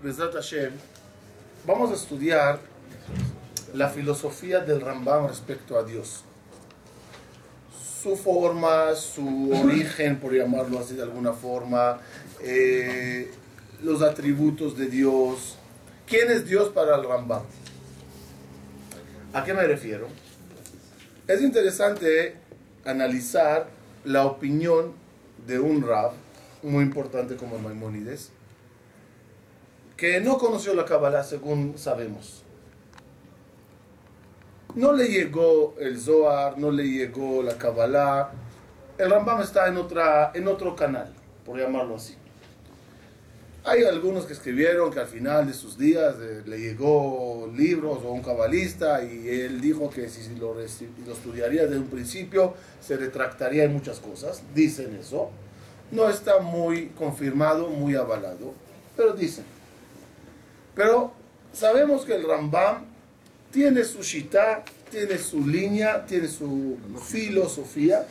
[0.00, 0.70] Hoy, Hashem,
[1.66, 2.60] vamos a estudiar
[3.74, 6.22] la filosofía del Rambam respecto a Dios.
[8.00, 11.98] Su forma, su origen, por llamarlo así de alguna forma,
[12.40, 13.28] eh,
[13.82, 15.56] los atributos de Dios.
[16.06, 17.42] ¿Quién es Dios para el Rambam?
[19.32, 20.06] ¿A qué me refiero?
[21.26, 22.36] Es interesante
[22.84, 23.66] analizar
[24.04, 24.92] la opinión
[25.44, 26.12] de un Rab,
[26.62, 28.30] muy importante como Maimónides,
[29.98, 32.44] que no conoció la Kabbalah según sabemos.
[34.76, 38.30] No le llegó el Zohar, no le llegó la Kabbalah.
[38.96, 41.12] El Rambam está en, otra, en otro canal,
[41.44, 42.14] por llamarlo así.
[43.64, 48.12] Hay algunos que escribieron que al final de sus días eh, le llegó libros o
[48.12, 53.64] un cabalista y él dijo que si lo, lo estudiaría desde un principio se retractaría
[53.64, 54.44] en muchas cosas.
[54.54, 55.30] Dicen eso.
[55.90, 58.54] No está muy confirmado, muy avalado,
[58.96, 59.57] pero dicen.
[60.78, 61.10] Pero
[61.52, 62.84] sabemos que el Rambam
[63.50, 64.62] tiene su shita,
[64.92, 68.06] tiene su línea, tiene su filosofía.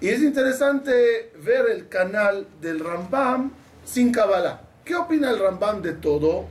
[0.00, 3.52] Y es interesante ver el canal del Rambam
[3.84, 4.62] sin Kabbalah.
[4.82, 6.46] ¿Qué opina el Rambam de todo?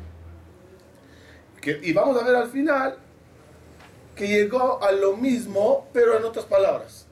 [1.82, 2.96] Y vamos a ver al final
[4.16, 7.08] que llegó a lo mismo, pero en otras palabras.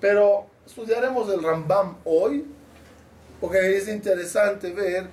[0.00, 2.44] Pero estudiaremos el Rambam hoy
[3.44, 5.06] porque es interesante ver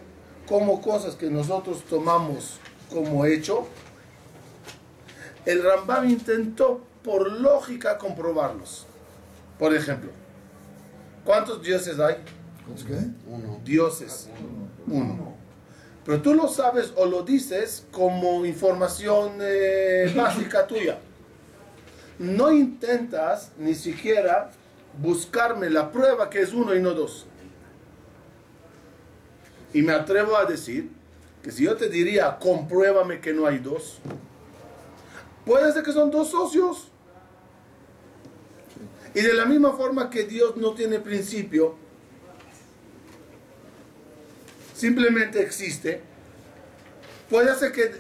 [0.48, 3.68] cómo cosas que nosotros tomamos como hecho,
[5.46, 8.88] el Rambam intentó por lógica comprobarlos.
[9.60, 10.12] Por ejemplo,
[11.26, 12.24] ¿cuántos dioses hay?
[13.28, 13.60] Uno.
[13.66, 14.30] Dioses.
[14.88, 15.36] Uno.
[16.06, 21.00] Pero tú lo sabes o lo dices como información eh, básica tuya.
[22.18, 24.52] No intentas ni siquiera
[25.02, 27.28] buscarme la prueba que es uno y no dos.
[29.74, 30.90] Y me atrevo a decir
[31.44, 34.00] que si yo te diría, compruébame que no hay dos,
[35.46, 36.88] puede ser que son dos socios.
[39.14, 41.76] Y de la misma forma que Dios no tiene principio,
[44.74, 46.02] simplemente existe,
[47.30, 47.92] puede ser que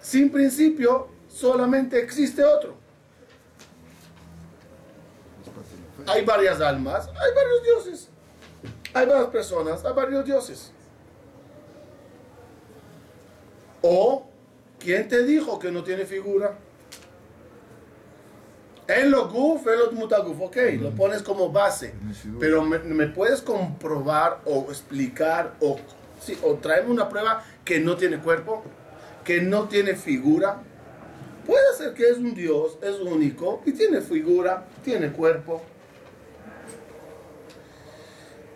[0.00, 2.76] sin principio solamente existe otro.
[6.06, 8.08] Hay varias almas, hay varios dioses,
[8.94, 10.72] hay varias personas, hay varios dioses.
[13.82, 14.26] O,
[14.78, 16.58] ¿quién te dijo que no tiene figura?
[18.88, 21.92] En lo guf, en lo mutaguf, ok, lo pones como base.
[22.40, 25.76] Pero me, me puedes comprobar o explicar o,
[26.20, 28.64] sí, o traerme una prueba que no tiene cuerpo,
[29.24, 30.62] que no tiene figura.
[31.46, 35.62] Puede ser que es un Dios, es único y tiene figura, tiene cuerpo.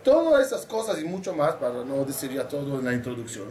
[0.03, 3.49] Todas esas cosas y mucho más, para no decir ya todo en la introducción,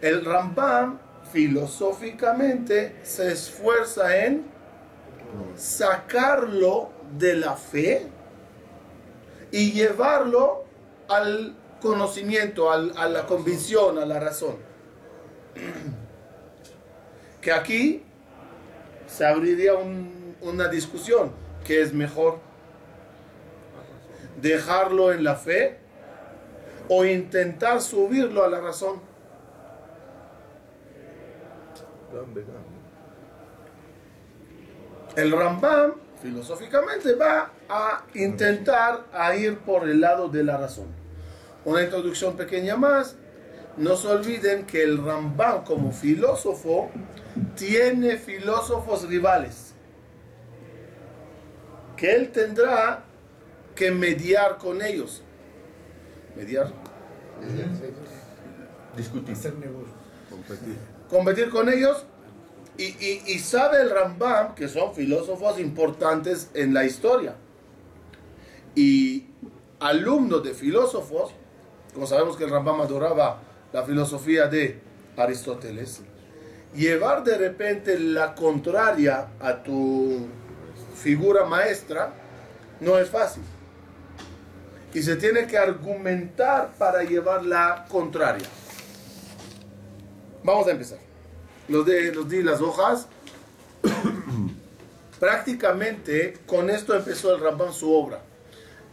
[0.00, 0.98] el Rambam
[1.32, 4.44] filosóficamente se esfuerza en
[5.56, 8.06] sacarlo de la fe
[9.50, 10.64] y llevarlo
[11.08, 14.56] al conocimiento, al, a la convicción, a la razón.
[17.40, 18.02] Que aquí
[19.06, 21.30] se abriría un, una discusión,
[21.64, 22.40] que es mejor
[24.42, 25.78] dejarlo en la fe
[26.88, 29.00] o intentar subirlo a la razón.
[35.16, 40.86] El Rambam, filosóficamente, va a intentar a ir por el lado de la razón.
[41.64, 43.16] Una introducción pequeña más.
[43.76, 46.90] No se olviden que el Rambam como filósofo
[47.56, 49.74] tiene filósofos rivales.
[51.96, 53.04] Que él tendrá
[53.74, 55.22] que mediar con ellos.
[56.36, 56.72] Mediar.
[58.96, 59.36] Discutir.
[60.30, 60.95] Competir.
[61.08, 62.04] Competir con ellos.
[62.78, 67.34] Y, sabe el Rambam que son filósofos importantes en la historia.
[68.74, 69.24] Y
[69.80, 71.32] alumnos de filósofos
[71.96, 73.40] como sabemos que el Rambam adoraba
[73.72, 74.78] la filosofía de
[75.16, 76.02] Aristóteles
[76.74, 80.26] llevar de repente la contraria a tu
[80.94, 82.12] figura maestra
[82.80, 83.42] no es fácil.
[84.92, 88.46] Y se tiene que argumentar para llevar la contraria
[90.46, 90.98] Vamos a empezar.
[91.68, 93.08] Los, de, los di las hojas.
[95.20, 98.20] Prácticamente con esto empezó el Rambam su obra.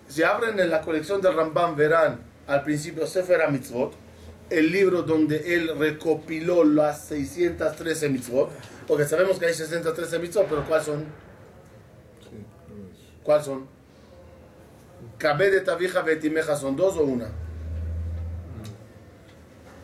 [0.07, 3.94] Si abren en la colección del Rambam verán al principio Sefer Mitzvot,
[4.50, 8.50] el libro donde él recopiló las 613 mitzvot,
[8.88, 11.05] porque sabemos que hay 613 mitzvot, pero ¿cuáles son?
[13.23, 13.67] ¿Cuáles son?
[15.19, 17.29] Cabé de Tabija Betimeja son dos o una.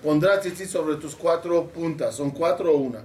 [0.03, 2.15] Pondrás tzitzit sobre tus cuatro puntas.
[2.15, 3.03] ¿Son cuatro o una?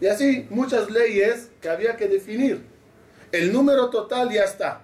[0.00, 2.64] Y así, muchas leyes que había que definir.
[3.32, 4.82] El número total ya está.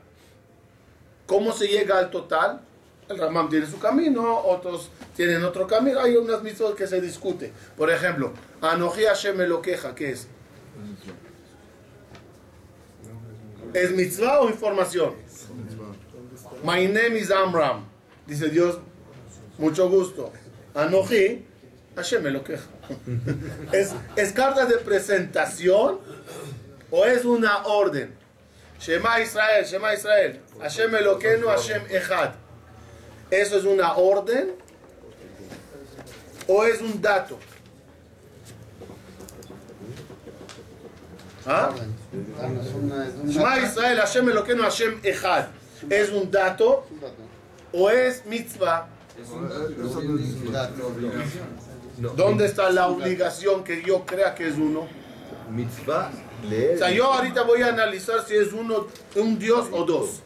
[1.26, 2.60] ¿Cómo se llega al total?
[3.08, 6.00] El Ramam tiene su camino, otros tienen otro camino.
[6.00, 7.52] Hay unas mismas que se discute.
[7.76, 10.28] Por ejemplo, Anoji Hashem lo queja, ¿qué es?
[13.72, 15.14] ¿Es mitzvah o información?
[16.62, 17.84] My name is Amram.
[18.26, 18.78] Dice Dios,
[19.58, 20.32] mucho gusto.
[20.74, 21.44] Anoji,
[21.96, 22.64] Hashem me lo queja.
[23.72, 25.98] ¿Es, ¿Es carta de presentación
[26.90, 28.14] o es una orden?
[28.80, 30.40] Shema Israel, Shema Israel.
[30.60, 32.32] Hashem Eloqueno, Hashem Echad.
[33.30, 34.54] ¿Eso es una orden
[36.46, 37.38] o es un dato?
[41.46, 41.70] ¿Ah?
[42.12, 43.58] Un Shema.
[43.60, 45.46] Israel, Hashem Eloqueno, Hashem Echad.
[45.88, 47.22] ¿Es un dato Es un dato.
[47.72, 48.88] o es mitzvah?
[52.16, 54.86] ¿Dónde está la obligación que yo crea que es uno?
[55.50, 56.10] Mitzvah.
[56.74, 58.86] O sea, yo ahorita voy a analizar si es uno,
[59.16, 60.22] un Dios o dos.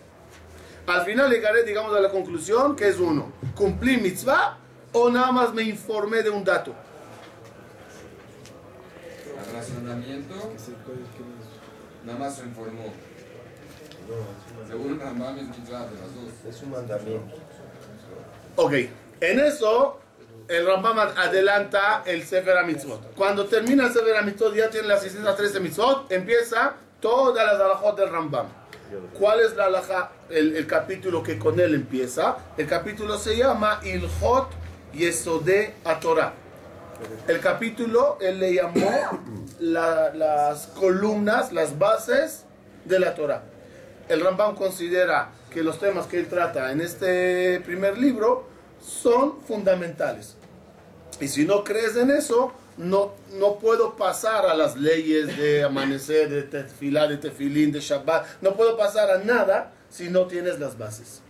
[0.87, 3.33] Al final llegaré, digamos, a la conclusión que es uno.
[3.55, 4.59] ¿Cumplí mitzvah
[4.93, 6.75] o nada más me informé de un dato?
[9.47, 10.35] El razonamiento
[12.05, 12.93] nada más se informó.
[14.67, 16.33] Según Rambam es mitzvah de las dos.
[16.49, 17.37] Es un mandamiento.
[18.63, 18.73] Ok,
[19.23, 19.99] en eso
[20.49, 23.15] el Rambam adelanta el Sefer HaMitzvot.
[23.15, 28.11] Cuando termina el Sefer HaMitzvot, ya tiene las 613 mitzvot, empieza todas las alajot del
[28.11, 28.47] Rambam.
[29.19, 32.37] ¿Cuál es la alajá, el, el capítulo que con él empieza?
[32.59, 34.49] El capítulo se llama Ilhot
[34.93, 35.73] Yesode
[36.03, 36.35] Torah.
[37.29, 38.91] El capítulo él le llamó
[39.61, 42.45] la- las columnas, las bases
[42.85, 43.43] de la Torah.
[44.09, 48.50] El Rambam considera que los temas que él trata en este primer libro
[48.81, 50.37] son fundamentales.
[51.21, 56.31] Y si no crees en eso, no, no puedo pasar a las leyes de amanecer,
[56.31, 58.27] de tefilá, de tefilín, de Shabbat.
[58.41, 61.21] No puedo pasar a nada si no tienes las bases.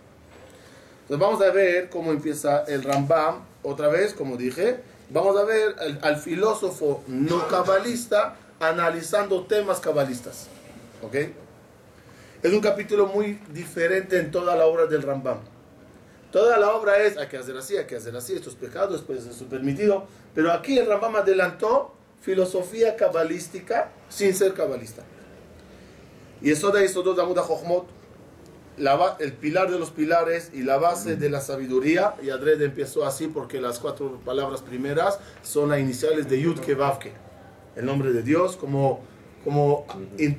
[1.02, 3.44] Entonces vamos a ver cómo empieza el Rambam.
[3.62, 4.80] Otra vez, como dije,
[5.10, 10.46] vamos a ver al, al filósofo no cabalista analizando temas cabalistas.
[11.02, 11.16] ¿Ok?
[12.42, 15.38] Es un capítulo muy diferente en toda la obra del Rambam.
[16.32, 18.92] Toda la obra es, hay que hacer así, hay que hacer así, esto es pecado,
[18.92, 20.04] después esto es permitido.
[20.34, 25.02] Pero aquí el Rambam adelantó filosofía cabalística sin ser cabalista.
[26.40, 27.86] Y eso de eso de Amuda Jochmot,
[29.18, 32.14] el pilar de los pilares y la base de la sabiduría.
[32.22, 37.12] Y Adred empezó así porque las cuatro palabras primeras son las iniciales de Yud Kevavke,
[37.76, 39.00] el nombre de Dios, como,
[39.44, 39.86] como
[40.18, 40.38] in-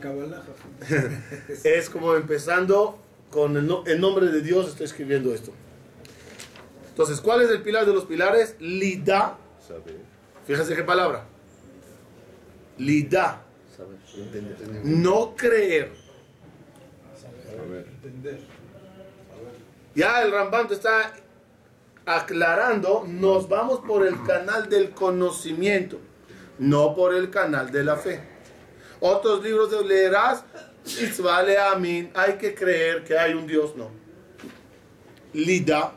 [0.00, 0.42] Kabbalah.
[1.64, 2.98] es como empezando
[3.30, 5.52] con el, no- el nombre de Dios, estoy escribiendo esto.
[6.88, 8.56] Entonces, ¿cuál es el pilar de los pilares?
[8.58, 9.38] Lida.
[9.66, 9.96] Saber.
[10.46, 11.24] Fíjense qué palabra.
[12.78, 13.42] Lida.
[13.76, 13.96] Saber.
[14.16, 14.84] Entender.
[14.84, 15.92] No creer.
[18.02, 18.40] Entender.
[19.94, 21.12] Ya el Rambam te está
[22.06, 25.98] aclarando, nos vamos por el canal del conocimiento,
[26.58, 28.20] no por el canal de la fe.
[29.00, 30.44] Otros libros de leerás,
[30.84, 33.90] Itzvale Amin, hay que creer que hay un Dios, no.
[35.32, 35.92] Lida,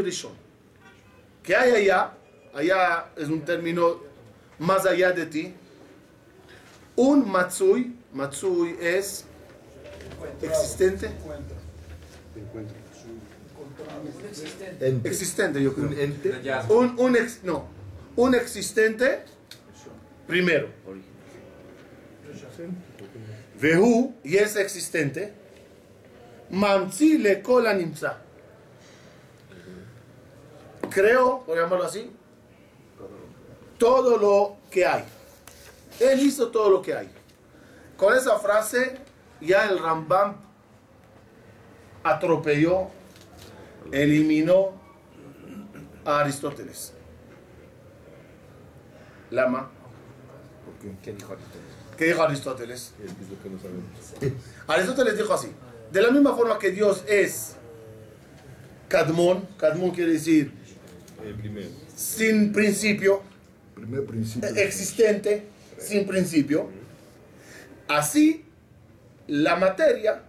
[0.00, 0.32] Rishon.
[1.42, 2.12] ¿Qué hay allá?
[2.54, 4.00] Allá es un término
[4.58, 5.54] más allá de ti.
[6.96, 9.24] Un Matsui, Matsui es
[10.42, 11.06] existente.
[11.06, 11.56] Encuentro.
[14.80, 15.08] Ente.
[15.08, 15.86] Existente, yo creo.
[15.88, 15.96] Un.
[16.70, 17.66] Un, un ex- no,
[18.16, 19.24] un existente
[20.26, 20.68] primero.
[23.60, 25.32] Vehu, y es existente.
[26.50, 28.18] Mamzi le kola nimza.
[30.90, 32.10] Creo, por llamarlo así,
[33.78, 35.04] todo lo que hay.
[36.00, 37.08] Él hizo todo lo que hay.
[37.96, 38.98] Con esa frase,
[39.40, 40.36] ya el Rambam
[42.02, 42.88] atropelló,
[43.90, 44.72] eliminó
[46.04, 46.92] a Aristóteles.
[49.30, 49.70] Lama.
[51.02, 51.71] ¿Qué dijo Aristóteles?
[52.02, 52.94] ¿Qué dijo Aristóteles?
[54.66, 55.52] Aristóteles dijo así,
[55.92, 57.52] de la misma forma que Dios es
[58.88, 60.50] Kadmon, Kadmon quiere decir
[61.40, 61.68] primero.
[61.94, 63.22] sin principio,
[63.76, 64.48] Primer principio.
[64.56, 65.46] existente,
[65.78, 66.68] sin principio,
[67.86, 68.46] así
[69.28, 70.24] la materia,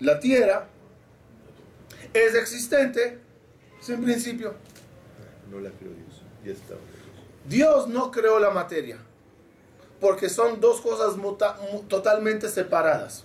[0.00, 0.68] la tierra,
[2.14, 3.18] es existente,
[3.78, 4.54] sin principio.
[5.50, 6.22] No la creó Dios.
[6.46, 6.76] Ya está.
[7.46, 8.96] Dios no creó la materia,
[10.02, 11.14] porque son dos cosas
[11.86, 13.24] totalmente separadas.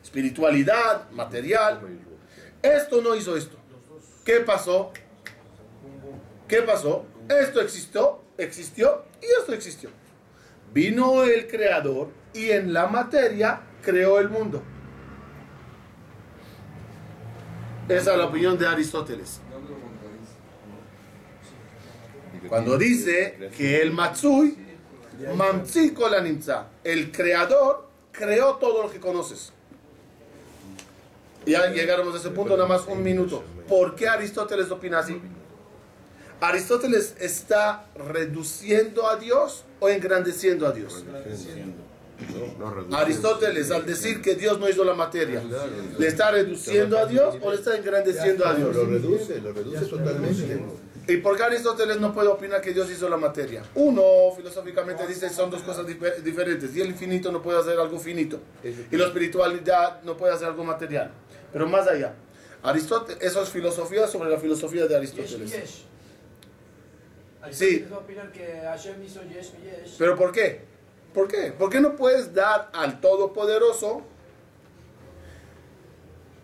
[0.00, 1.80] Espiritualidad, material.
[2.62, 3.56] Esto no hizo esto.
[4.24, 4.92] ¿Qué pasó?
[6.46, 7.04] ¿Qué pasó?
[7.28, 9.90] Esto existió, existió y esto existió.
[10.72, 14.62] Vino el creador y en la materia creó el mundo.
[17.88, 19.40] Esa es la opinión de Aristóteles.
[22.48, 24.63] Cuando dice que el Matsui,
[25.36, 29.52] Mamtsi la Nimtza, el creador creó todo lo que conoces.
[31.46, 33.42] Ya llegáramos a ese punto, nada más un minuto.
[33.68, 35.20] ¿Por qué Aristóteles opina así?
[36.40, 41.04] ¿Aristóteles está reduciendo a Dios o engrandeciendo a Dios?
[42.92, 45.42] Aristóteles, al decir que Dios no hizo la materia,
[45.98, 48.74] ¿le está reduciendo a Dios o le está engrandeciendo a Dios?
[48.74, 50.60] Lo reduce, lo reduce totalmente.
[51.06, 53.62] ¿Y por qué Aristóteles no puede opinar que Dios hizo la materia?
[53.74, 54.02] Uno,
[54.36, 56.74] filosóficamente, dice que son dos cosas difer- diferentes.
[56.74, 58.40] Y el infinito no puede hacer algo finito.
[58.90, 61.10] Y la espiritualidad no puede hacer algo material.
[61.52, 62.14] Pero más allá.
[62.62, 65.50] Aristóteles, eso es filosofía sobre la filosofía de Aristóteles.
[65.52, 65.84] Yesh.
[67.50, 67.86] Sí.
[69.84, 69.96] Yesh.
[69.98, 70.62] ¿Pero por qué?
[71.12, 71.52] ¿Por qué?
[71.52, 74.02] ¿Por qué no puedes dar al Todopoderoso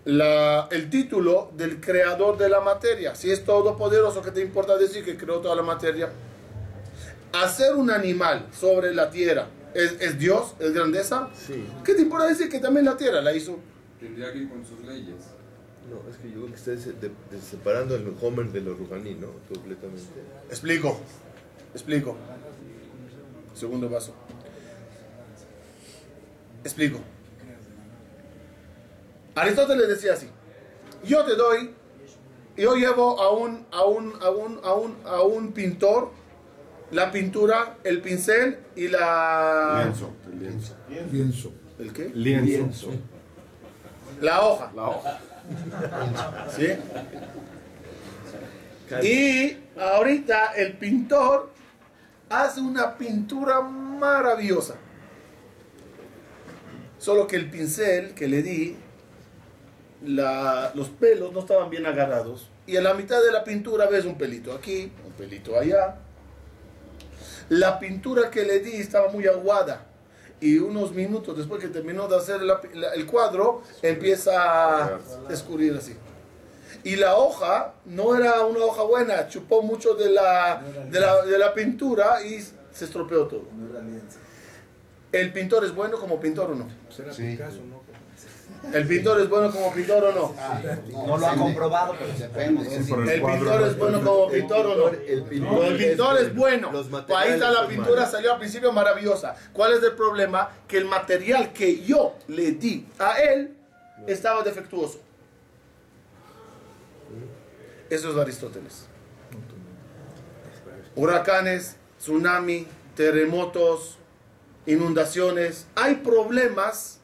[0.05, 3.15] la- el título del creador de la materia?
[3.15, 6.11] Si es todopoderoso, ¿qué te importa decir que creó toda la materia?
[7.33, 10.55] Hacer un animal sobre la tierra, ¿es, es Dios?
[10.59, 11.29] ¿Es grandeza?
[11.35, 11.65] Sí.
[11.85, 13.59] ¿Qué te importa decir que también la tierra la hizo?
[14.01, 15.17] Tendría que ir con sus leyes.
[15.89, 19.15] No, es que yo creo que está de- de- separando el Homer de lo Ruhaní,
[19.15, 19.29] ¿no?
[19.53, 20.03] Completamente.
[20.49, 20.99] Explico.
[21.75, 22.17] Explico.
[23.55, 24.15] Segundo vaso.
[26.65, 26.99] Explico.
[29.41, 30.29] Aristóteles decía así.
[31.05, 31.75] Yo te doy,
[32.57, 36.13] yo llevo a un, a un, a un, a un, a un pintor
[36.91, 39.83] la pintura, el pincel y la...
[39.85, 40.13] Lienzo.
[40.33, 40.77] El lienzo.
[41.13, 41.53] Lienzo.
[41.79, 42.11] ¿El qué?
[42.15, 42.91] Lienzo.
[44.21, 44.73] La hoja.
[44.75, 45.21] La hoja.
[46.51, 46.67] ¿Sí?
[49.07, 51.51] Y ahorita el pintor
[52.29, 54.75] hace una pintura maravillosa.
[56.99, 58.77] Solo que el pincel que le di,
[60.05, 62.49] la- los pelos no estaban bien agarrados.
[62.67, 65.97] Y en la mitad de la pintura ves un pelito aquí, un pelito allá.
[67.49, 69.87] La pintura que le di estaba muy aguada.
[70.41, 74.99] Y unos minutos después que terminó de hacer la- la- el cuadro, empieza a
[75.31, 75.95] escurrir así.
[76.83, 81.37] Y la hoja no era una hoja buena, chupó mucho de la, de la, de
[81.39, 82.41] la pintura y
[82.73, 83.43] se estropeó todo.
[85.13, 86.69] ¿El pintor es bueno como pintor o no?
[86.89, 87.25] Será Sí.
[87.33, 87.80] Picasso, ¿no?
[88.73, 91.07] ¿El pintor es bueno como pintor o no?
[91.07, 92.77] No lo ha comprobado, pero Depende.
[92.77, 94.89] ¿El pintor es bueno como pintor o no?
[94.89, 96.71] El pintor, No, el pintor es bueno.
[96.71, 96.87] Los
[97.17, 99.35] Ahí está la pintura, salió al principio maravillosa.
[99.53, 100.51] ¿Cuál es el problema?
[100.69, 103.57] Que el material que yo le di a él
[104.07, 105.01] estaba defectuoso.
[107.89, 108.87] Eso es Aristóteles.
[110.95, 113.99] Huracanes, tsunami, terremotos,
[114.67, 115.67] inundaciones.
[115.75, 117.00] Hay problemas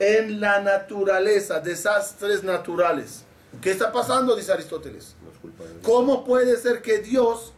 [0.00, 3.24] en la naturaleza, desastres naturales.
[3.60, 4.34] ¿Qué está pasando?
[4.34, 5.14] Dice Aristóteles.
[5.82, 7.52] ¿Cómo puede ser que Dios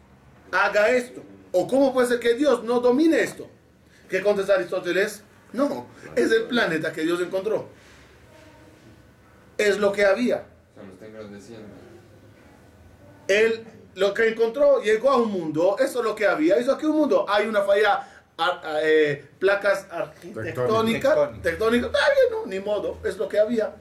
[0.50, 1.22] haga esto?
[1.52, 3.48] ¿O cómo puede ser que Dios no domine esto?
[4.08, 5.22] ¿Qué contesta Aristóteles?
[5.52, 7.68] No, es el planeta que Dios encontró.
[9.56, 10.44] Es lo que había.
[13.28, 16.58] Él lo que encontró llegó a un mundo, eso es lo que había.
[16.58, 17.26] Hizo aquí un mundo.
[17.28, 18.08] Hay una falla,
[18.44, 20.54] ar- a- eh, placas arquitectónicas,
[21.14, 21.32] Tectónica.
[21.42, 21.86] tectónicas.
[21.86, 23.74] Está bien, no, ni modo, es lo que había.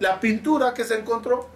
[0.00, 1.54] La pintura que se encontró.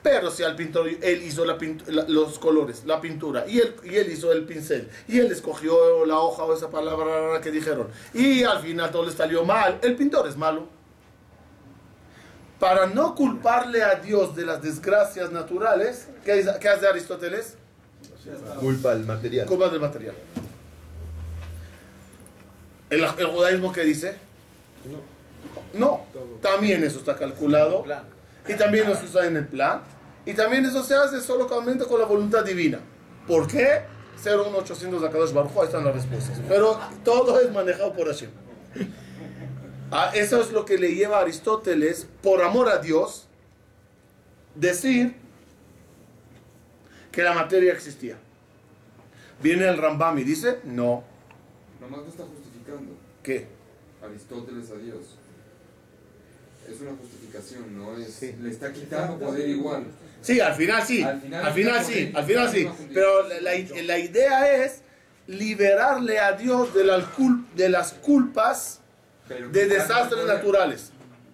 [0.00, 3.74] Pero si al pintor, él hizo la pintu- la- los colores, la pintura, y él,
[3.82, 7.88] y él hizo el pincel, y él escogió la hoja o esa palabra que dijeron,
[8.14, 10.68] y al final todo le salió mal, el pintor es malo.
[12.60, 17.56] Para no culparle a Dios de las desgracias naturales, ¿qué, qué hace Aristóteles?
[18.60, 19.46] Culpa al material.
[19.46, 20.14] Culpa del material.
[22.90, 24.16] ¿El, el judaísmo qué dice?
[25.74, 26.00] No.
[26.40, 27.84] También eso está calculado.
[28.48, 29.82] Y también eso está en el plan.
[30.24, 32.80] Y también eso se hace solamente con la voluntad divina.
[33.26, 33.82] ¿Por qué?
[34.24, 36.40] 01800 de Kadosh Baruj Hu, ahí están las respuestas.
[36.48, 38.30] Pero todo es manejado por Hashem.
[39.90, 43.26] Ah, eso es lo que le lleva a Aristóteles, por amor a Dios,
[44.54, 45.14] decir
[47.12, 48.16] que la materia existía.
[49.42, 51.04] Viene el Rambam y dice, no,
[51.80, 52.24] Nomás está
[52.68, 52.96] justificando.
[53.22, 53.46] ¿qué?
[54.04, 54.98] Aristóteles a Dios.
[56.70, 58.22] Es una justificación, no es.
[58.40, 59.84] Le está quitando poder igual.
[60.20, 62.68] Sí, al final sí, al Al final, sí, sí, al final sí.
[62.92, 64.80] Pero la, la- idea es
[65.26, 67.06] liberarle a Dios de, la
[67.54, 68.80] de las culpas
[69.28, 70.92] de desastres naturales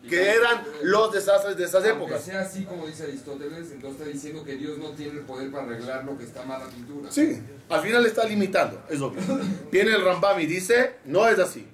[0.09, 2.23] que eran los desastres de esas épocas.
[2.23, 5.65] Sea así como dice Aristóteles, entonces está diciendo que Dios no tiene el poder para
[5.65, 7.11] arreglar lo que está mala pintura.
[7.11, 9.21] Sí, al final está limitando, es obvio.
[9.73, 11.67] Viene el Rambam y dice, no es así.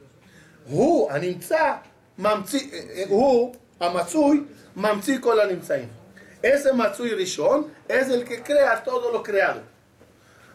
[0.68, 1.82] Hu animtza
[2.16, 5.88] mamtzi, eh, eh, hu amatsui mamtzi kol animtzaim.
[6.42, 9.60] Ese Matsui Rishon es el que crea todo lo creado.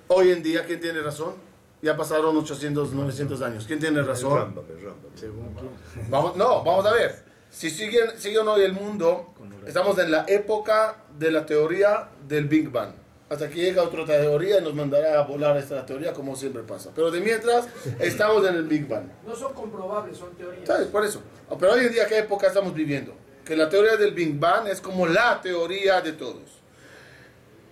[0.08, 1.36] Hoy en día, ¿quién tiene razón?
[1.82, 3.66] Ya pasaron 800, 900 años.
[3.68, 4.32] ¿Quién tiene razón?
[4.32, 6.10] El Rambam, el Rambam.
[6.10, 7.24] Vamos, no, vamos a ver.
[7.56, 9.34] Si siguen, siguen hoy el mundo,
[9.66, 12.90] estamos en la época de la teoría del Big Bang.
[13.30, 16.92] Hasta que llega otra teoría y nos mandará a volar esta teoría como siempre pasa.
[16.94, 17.68] Pero de mientras,
[18.00, 19.06] estamos en el Big Bang.
[19.26, 20.68] No son comprobables, son teorías.
[20.68, 20.88] ¿Sabes?
[20.88, 21.22] Por eso.
[21.58, 23.14] Pero hoy en día, ¿qué época estamos viviendo?
[23.46, 26.60] Que la teoría del Big Bang es como la teoría de todos.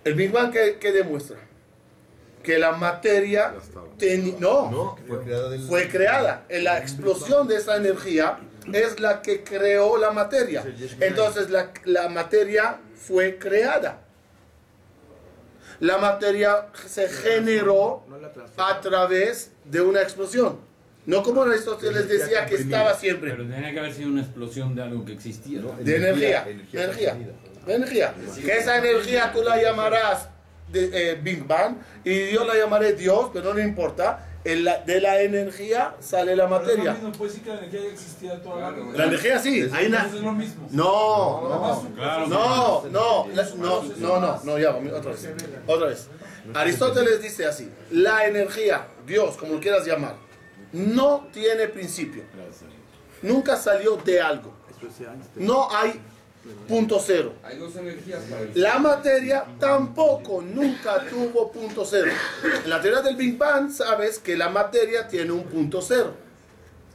[0.02, 1.36] ¿El Big Bang qué, qué demuestra?
[2.42, 3.54] Que la materia...
[3.98, 5.60] teni- no, No, fue creada del...
[5.62, 6.44] fue creada.
[6.48, 8.38] En La explosión de esa energía
[8.72, 10.64] es la que creó la materia.
[11.00, 14.00] Entonces la, la materia fue creada.
[15.80, 18.04] La materia se generó
[18.56, 20.58] a través de una explosión.
[21.06, 23.32] No como Aristóteles decía que estaba siempre.
[23.32, 25.60] Pero tenía que haber sido una explosión de algo que existía.
[25.60, 25.72] ¿no?
[25.72, 26.46] De energía.
[26.72, 27.16] energía
[27.66, 28.14] Energía.
[28.44, 30.28] Que esa energía tú la llamarás
[30.70, 34.28] de, eh, Big Bang y yo la llamaré Dios, pero no le importa.
[34.44, 36.92] En la- de la energía sale la materia.
[36.92, 38.98] mismo, pues sí que la energía ya existía toda la Claro, vida.
[38.98, 39.68] La energía sí.
[39.72, 40.68] Hay una- Entonces es lo mismo.
[40.70, 41.94] No, no.
[41.94, 42.26] Claro.
[42.26, 45.28] No, no, la- no, no, no, no, ya, otra vez.
[45.66, 46.08] Otra vez.
[46.52, 50.16] Aristóteles dice así: la energía, Dios, como lo quieras llamar,
[50.72, 52.24] no tiene principio.
[53.22, 54.52] Nunca salió de algo.
[55.36, 55.98] No hay
[56.68, 57.32] punto cero.
[57.42, 62.10] Hay dos energías para el La materia tampoco nunca tuvo punto cero.
[62.64, 66.14] En la teoría del Big Bang sabes que la materia tiene un punto cero,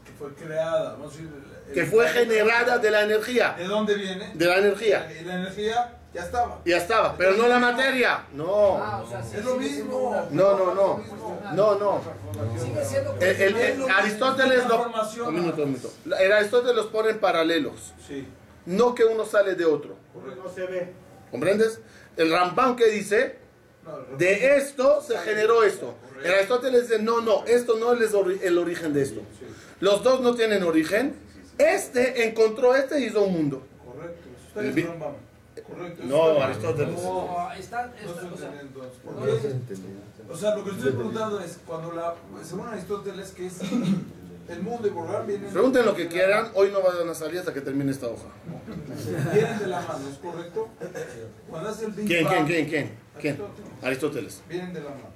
[0.06, 0.96] Que fue creada.
[0.98, 3.56] el- que fue generada de la energía.
[3.58, 4.32] ¿De dónde viene?
[4.34, 5.08] De la energía.
[5.20, 6.62] Y la energía ya estaba.
[6.66, 8.24] Ya estaba, pero no la materia.
[8.34, 8.78] No.
[8.78, 10.28] Ah, o sea, sí, Es lo mismo.
[10.32, 11.04] No, no, no.
[11.54, 12.02] No, no.
[12.60, 14.84] Sigue siendo El, el- el- Aristóteles lo.
[15.28, 15.92] Un minuto, un minuto.
[16.20, 17.94] El Aristóteles los pone en paralelos.
[18.08, 18.28] Sí,
[18.66, 19.96] No que uno sale de otro.
[20.16, 20.94] no se ve.
[21.32, 21.80] ¿Comprendes?
[22.18, 23.38] El Rambam que dice,
[23.86, 25.96] No, de esto se generó esto.
[26.24, 29.22] El Aristóteles dice, no, no, esto no es el origen de esto.
[29.80, 31.16] Los dos no tienen origen.
[31.58, 33.64] Este encontró este y hizo un mundo.
[33.86, 34.28] Correcto.
[34.82, 35.64] Está.
[35.64, 36.04] Correcto.
[36.06, 37.04] No, está- Aristóteles.
[37.04, 39.00] No, están, No esta- estoy o sea, entendiendo entonces.
[39.00, 39.14] ¿por
[40.28, 43.60] no O sea, lo que estoy preguntando es, cuando la, según Aristóteles, que es
[44.50, 45.52] el mundo y Borrán vienen...
[45.52, 48.28] Pregunten lo que quieran, hoy no van a salir hasta que termine esta hoja.
[49.34, 50.70] Vienen de la mano, ¿es correcto?
[51.50, 52.92] Cuando hace el Big ¿Quién, quién, Bang, quién, quién?
[53.20, 53.38] ¿Quién?
[53.82, 54.42] Aristóteles.
[54.50, 55.10] Vienen de la mano.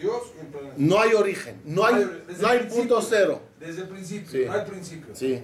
[0.00, 0.74] Dios y el planeta.
[0.76, 3.40] No hay origen, no hay, Desde no hay punto cero.
[3.58, 4.44] Desde el principio, Sí.
[4.46, 5.14] no hay principio.
[5.14, 5.42] Sí.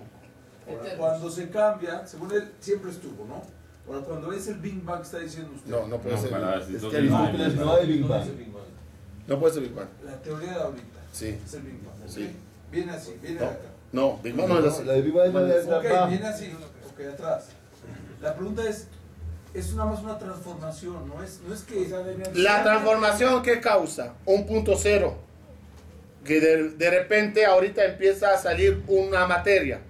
[0.68, 3.42] Ahora, cuando se cambia, según él, siempre estuvo, ¿no?
[3.87, 5.70] Ahora, cuando es el Big Bang, está diciendo usted.
[5.70, 6.30] No, no puede No, ser.
[6.30, 7.11] para Es que Aristóteles
[7.57, 7.87] no hay.
[7.87, 8.22] Big No Bang.
[8.22, 8.62] es el Big Bang.
[9.26, 9.88] No puede ser Big Bang.
[10.04, 11.38] La teoría de ahorita Sí.
[11.44, 12.09] es el Big Bang.
[12.09, 12.30] Sí.
[12.75, 13.59] Viene así, viene No, acá.
[13.93, 14.85] no, Big Bang no es así.
[14.85, 16.11] La de es la de Ok, Rambam.
[16.11, 16.53] viene así,
[16.93, 17.45] ok, atrás.
[18.21, 18.89] La pregunta es,
[19.55, 21.89] es nada más una transformación, no es, no es que...
[22.35, 25.17] La transformación que causa un punto cero,
[26.25, 29.81] que de, de repente ahorita empieza a salir una materia.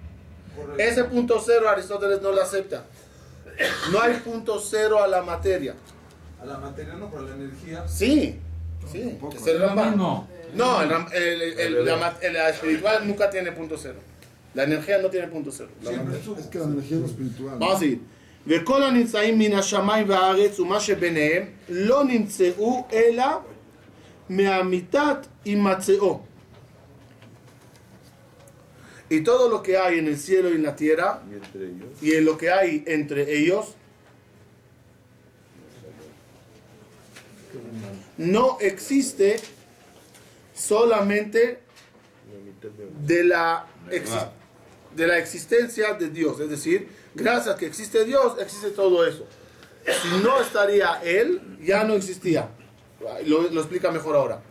[0.55, 0.83] Correcto.
[0.83, 2.83] Ese punto cero Aristóteles no lo acepta.
[3.91, 5.73] No hay punto cero a la materia.
[6.41, 7.87] A la materia no, pero a la energía.
[7.87, 8.39] Sí,
[8.91, 10.27] sí, es el Lo mismo.
[10.54, 14.00] No, el, Ram- el- el- el- la, ma- la espiritual nunca tiene punto cero.
[14.54, 15.68] La energía no tiene punto cero.
[15.82, 16.18] La Siempre materia.
[16.20, 16.36] estuvo.
[16.40, 17.58] Es que la energía es lo espiritual.
[17.58, 17.98] vamos a seguir.
[18.46, 23.24] וכל הנמצאים מן השמיים והארץ ומה שביניהם לא נמצאו אלא
[24.30, 26.20] מאמיתת הימצאו.
[29.10, 31.88] Y todo lo que hay en el cielo y en la tierra Y entre ellos.
[32.02, 33.74] y en lo que hay entre ellos
[38.18, 39.36] no existe
[40.55, 41.59] solamente
[43.01, 44.31] de la, ah.
[44.95, 46.39] de la existencia de Dios.
[46.39, 49.27] Es decir, gracias a que existe Dios, existe todo eso.
[50.01, 52.49] Si no estaría Él, ya no existía.
[53.25, 54.41] Lo, lo explica mejor ahora.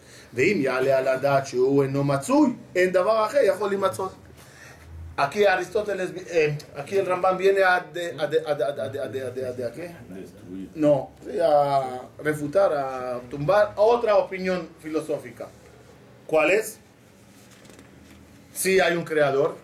[5.16, 9.94] Aquí Aristóteles, eh, aquí el Rambam viene a, de, a, de, a, de, a ¿qué?
[10.74, 15.48] No, a refutar, a tumbar otra opinión filosófica.
[16.34, 16.80] ¿Cuál es?
[18.52, 19.54] Sí hay un creador,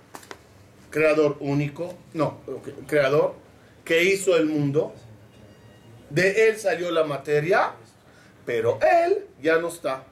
[0.88, 2.38] creador único, no,
[2.86, 3.34] creador,
[3.84, 4.94] que hizo el mundo,
[6.10, 7.72] de él salió la materia,
[8.46, 10.04] pero él ya no está.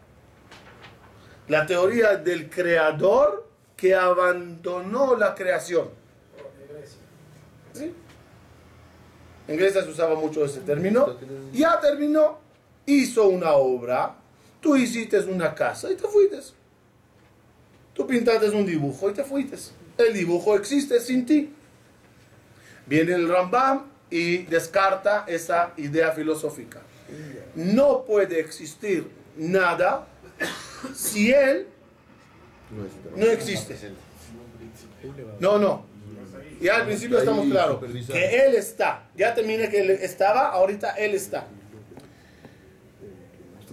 [1.47, 5.90] La teoría del creador que abandonó la creación.
[7.73, 7.94] ¿Sí?
[9.47, 11.18] En Grecia se usaba mucho ese término.
[11.53, 12.40] Ya terminó.
[12.85, 14.16] Hizo una obra.
[14.68, 16.40] Tú hiciste una casa y te fuiste.
[17.94, 19.57] Tú pintaste un dibujo y te fuiste.
[19.96, 21.54] El dibujo existe sin ti.
[22.85, 26.83] Viene el Rambam y descarta esa idea filosófica.
[27.54, 30.07] No puede existir nada
[30.94, 31.66] si él
[33.16, 33.74] no existe.
[35.40, 35.87] No, no.
[36.61, 37.83] Ya al principio estamos claros.
[38.07, 39.09] Que él está.
[39.16, 41.46] Ya terminé que él estaba, ahorita él está.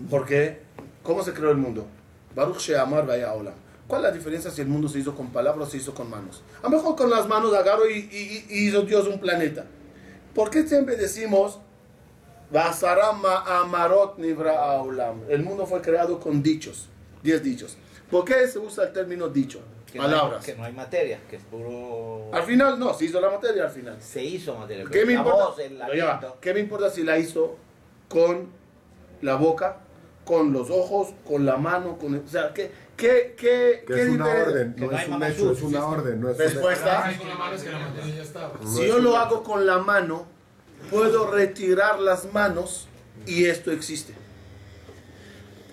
[0.10, 0.64] Porque,
[1.06, 1.86] ¿cómo se creó el mundo?
[2.36, 3.54] Baruch Sheamar Vaya Olam.
[3.88, 6.10] ¿Cuál es la diferencia si el mundo se hizo con palabras o se hizo con
[6.10, 6.42] manos?
[6.62, 9.66] A lo mejor con las manos agarro y, y- y hizo Dios un planeta.
[10.34, 11.60] ¿Por qué siempre decimos
[12.52, 15.22] Basarama Amarot Nivra Aulam?
[15.30, 16.90] El mundo fue creado con dichos,
[17.24, 17.78] diez dichos.
[18.10, 19.62] ¿Por qué se usa el término dicho?
[19.92, 20.46] Que no, hay, Palabras.
[20.46, 22.30] que no hay materia, que es puro...
[22.34, 23.96] Al final, no, se hizo la materia al final.
[24.02, 24.84] Se hizo materia.
[24.92, 25.46] ¿Qué me importa?
[25.46, 26.20] voz, el ya.
[26.42, 27.56] ¿Qué me importa si la hizo
[28.10, 28.50] con
[29.22, 29.78] la boca,
[30.26, 34.02] con los ojos, con la mano, con el- o sea, ¿qué, qué, qué, Que qué
[34.04, 34.52] es una diferencia?
[34.54, 37.14] orden, no es un hecho, es una orden, no es Respuesta.
[38.76, 40.26] Si yo lo hago con la mano,
[40.90, 42.88] puedo retirar las manos
[43.26, 44.14] y esto existe.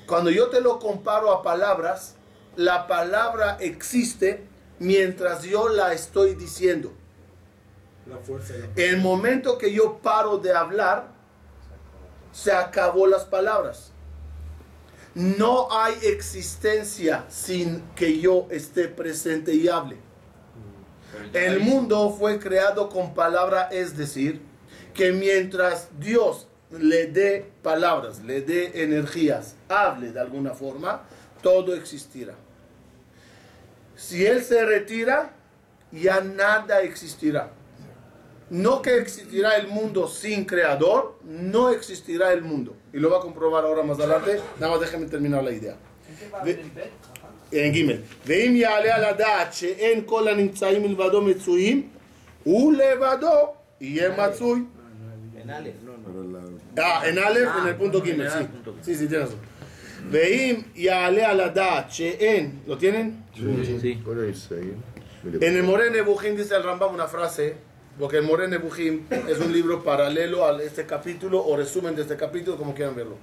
[0.06, 2.16] Cuando yo te lo comparo a palabras,
[2.56, 4.44] la palabra existe
[4.78, 6.92] mientras yo la estoy diciendo.
[8.06, 8.52] La fuerza.
[8.76, 11.06] El momento que yo paro de hablar,
[12.32, 13.91] se acabó las palabras.
[15.14, 19.96] No hay existencia sin que yo esté presente y hable.
[21.34, 24.40] El mundo fue creado con palabra, es decir,
[24.94, 31.02] que mientras Dios le dé palabras, le dé energías, hable de alguna forma,
[31.42, 32.34] todo existirá.
[33.94, 35.34] Si Él se retira,
[35.90, 37.50] ya nada existirá.
[38.48, 43.21] No que existirá el mundo sin creador, no existirá el mundo Y lo va a
[43.21, 44.39] comprobar ahora más adelante.
[44.59, 45.75] Nada más déjame terminar la idea.
[46.09, 46.43] ¿En qué va?
[46.43, 46.79] De- ¿En B?
[47.51, 51.87] En ג' ואם יעלה על הדעת שאין כל הנמצאים מלבדו מצויים,
[52.43, 53.37] הוא לבדו
[53.81, 54.59] יהיה מצוי.
[55.45, 55.79] En Aleph.
[56.05, 58.43] Pero la- Ah, en Aleph, en el punto ג', sí.
[58.85, 59.39] Sí, sí, tienes razón.
[60.11, 63.23] ואם יעלה על הדעת שאין, ¿lo tienen?
[63.35, 64.01] Sí.
[64.05, 64.75] Bueno, Israel.
[65.23, 67.45] Mire, En el Moré Nebuchim dice el Rambam una frase,
[67.98, 68.48] porque el More
[69.28, 73.16] es un libro paralelo a este capítulo o resumen de este capítulo, como quieran verlo.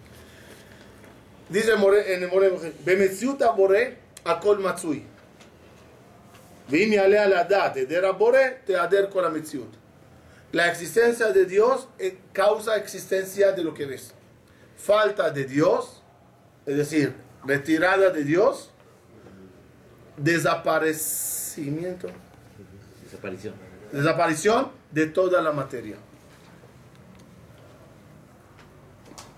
[1.50, 5.04] Dice en el More Nebuchim, Bemetziuta Bore Akol Matsui.
[6.70, 8.00] Vimi alea la date de
[8.66, 9.70] te ader con la.
[10.52, 14.14] La existencia de Dios eh, causa existencia de lo que ves.
[14.78, 16.04] Falta de Dios,
[16.68, 18.70] es decir, retirada de Dios,
[20.18, 22.08] desaparecimiento.
[23.04, 25.97] Desaparición desaparición de toda la materia.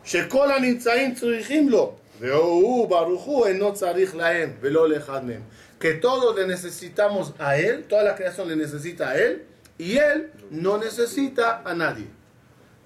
[0.04, 5.42] שכל הנמצאים צריכים לו, והוא ברוך הוא אינו צריך להם ולא לאחד מהם.
[5.78, 9.42] Que todos le necesitamos a él, toda la creación le necesita a él,
[9.78, 12.06] y él no necesita a nadie.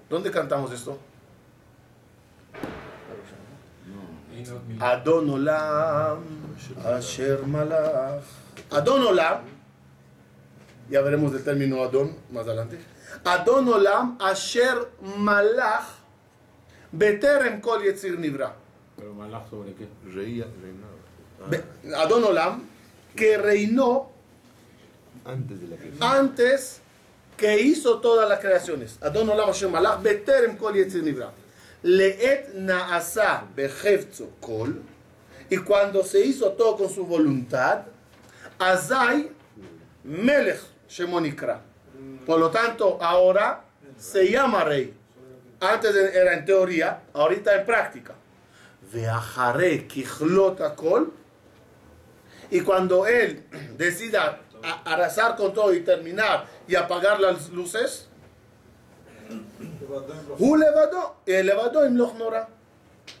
[0.09, 0.99] ¿Dónde cantamos esto?
[4.79, 6.23] Adon Olam,
[6.83, 8.23] Asher Malach.
[8.71, 9.39] Adon Olam,
[10.90, 12.78] ya veremos el término Adon más adelante.
[13.24, 15.84] Adon Olam, Asher Malach,
[16.92, 18.54] Beterem Kol Yetzir Nivra.
[18.96, 19.86] Pero malaj sobre qué?
[20.12, 21.96] Reía, reinaba.
[21.96, 22.62] Ah, Adon Olam,
[23.14, 24.10] que reinó
[25.24, 26.02] antes de la creación.
[26.02, 26.80] antes
[27.36, 28.98] que hizo todas las creaciones.
[29.02, 31.32] Adon Olam Hashem Malach Beterem Kol Yetzir Nivra.
[31.82, 34.82] Leet Naasa Behevtzo Kol.
[35.50, 37.82] Y cuando se hizo todo con su voluntad,
[38.58, 39.30] Azai
[40.02, 40.60] Melech
[40.96, 41.60] Shemonikra.
[42.24, 43.62] Por lo tanto, ahora
[43.98, 44.94] se llama rey.
[45.60, 48.14] Antes era en teoría, ahorita en práctica.
[52.50, 53.44] Y cuando él
[53.76, 54.40] decida
[54.84, 58.08] arrasar con todo y terminar y apagar las luces,
[62.18, 62.48] Nora.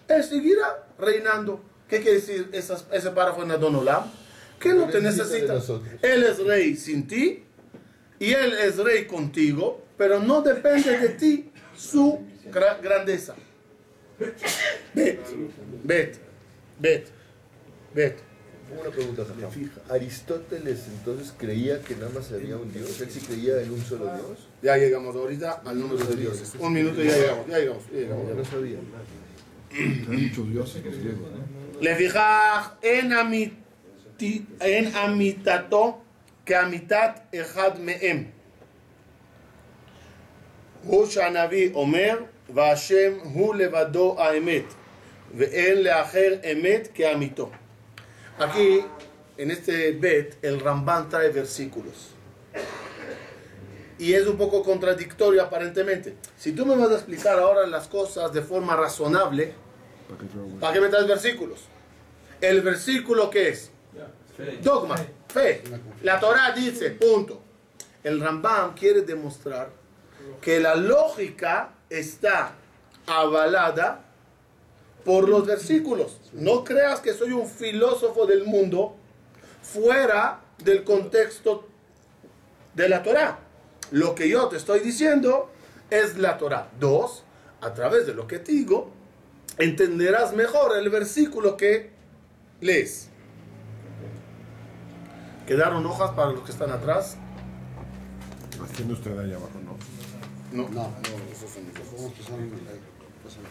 [0.08, 1.60] Él seguirá reinando.
[1.88, 4.04] ¿Qué quiere decir ese párrafo en Adon Olam?
[4.58, 5.54] Que no te necesita.
[6.02, 7.45] Él es rey sin ti
[8.18, 12.20] y Él es rey contigo, pero no depende de ti su
[12.82, 13.34] grandeza.
[14.94, 15.20] Vete,
[15.84, 16.18] vete,
[16.78, 17.10] vete,
[17.94, 18.26] vete.
[18.68, 23.00] Una pregunta, Fija, Aristóteles entonces creía que nada más había un Dios.
[23.00, 24.48] Él sí creía en un solo Dios.
[24.60, 26.54] Ya llegamos ahorita al número de dioses.
[26.58, 27.46] Un minuto y ya llegamos.
[27.46, 27.84] Ya llegamos.
[27.92, 28.34] Ya llegamos.
[28.34, 28.78] No sabía.
[30.08, 31.80] Han dicho dioses los griegos, ¿no?
[31.80, 33.12] Le fija en
[34.96, 36.02] amitato
[36.45, 38.23] אמיתתו כאמיתת אחד מהם.
[40.83, 42.17] הוא שהנביא אומר,
[42.53, 44.63] והשם הוא לבדו האמת,
[45.37, 47.51] ואין לאחר אמת כאמיתו.
[48.39, 48.83] Aquí,
[49.37, 52.15] en este bet, el Ramban trae versículos.
[53.99, 56.15] Y es un poco contradictorio aparentemente.
[56.37, 59.53] Si tú me vas a explicar ahora las cosas de forma razonable,
[60.07, 60.59] ¿Para qué traigo?
[60.59, 61.59] ¿para qué me traes versículos?
[62.39, 63.69] El versículo que es
[64.63, 64.95] dogma,
[66.02, 67.42] La Torah dice, punto.
[68.02, 69.70] El Rambam quiere demostrar
[70.40, 72.52] que la lógica está
[73.06, 74.04] avalada
[75.04, 76.18] por los versículos.
[76.32, 78.96] No creas que soy un filósofo del mundo
[79.62, 81.68] fuera del contexto
[82.74, 83.38] de la Torah.
[83.90, 85.50] Lo que yo te estoy diciendo
[85.90, 86.68] es la Torah.
[86.78, 87.24] Dos,
[87.60, 88.90] a través de lo que te digo,
[89.58, 91.90] entenderás mejor el versículo que
[92.60, 93.10] lees.
[95.46, 97.16] ¿Quedaron hojas para los que están atrás?
[98.60, 99.76] Las tiene usted ahí abajo, ¿no?
[100.64, 100.68] No.
[100.70, 100.92] No,
[101.32, 101.64] esos son.
[103.22, 103.46] Pásale.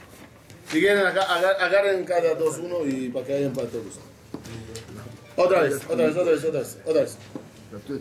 [0.71, 3.99] Si quieren, aga- aga- agarren cada dos uno y para que hayan para todos.
[5.37, 7.17] Otra vez, otra vez, otra vez, otra vez, otra vez.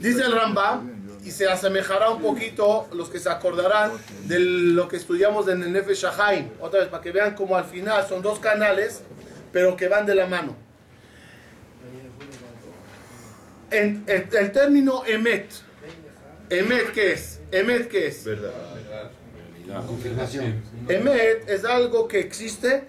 [0.01, 3.93] Dice el Rambam, y se asemejará un poquito, los que se acordarán,
[4.27, 6.51] de lo que estudiamos en el Nefesh Shahaim.
[6.61, 9.03] Otra vez, para que vean como al final son dos canales,
[9.53, 10.55] pero que van de la mano.
[13.75, 15.49] En, el, el término Emet,
[16.49, 17.41] Emet, ¿qué es?
[17.51, 18.25] Emet, ¿qué es?
[18.25, 18.53] Verdad.
[19.87, 20.63] Confirmación.
[20.89, 22.85] Emet es algo que existe,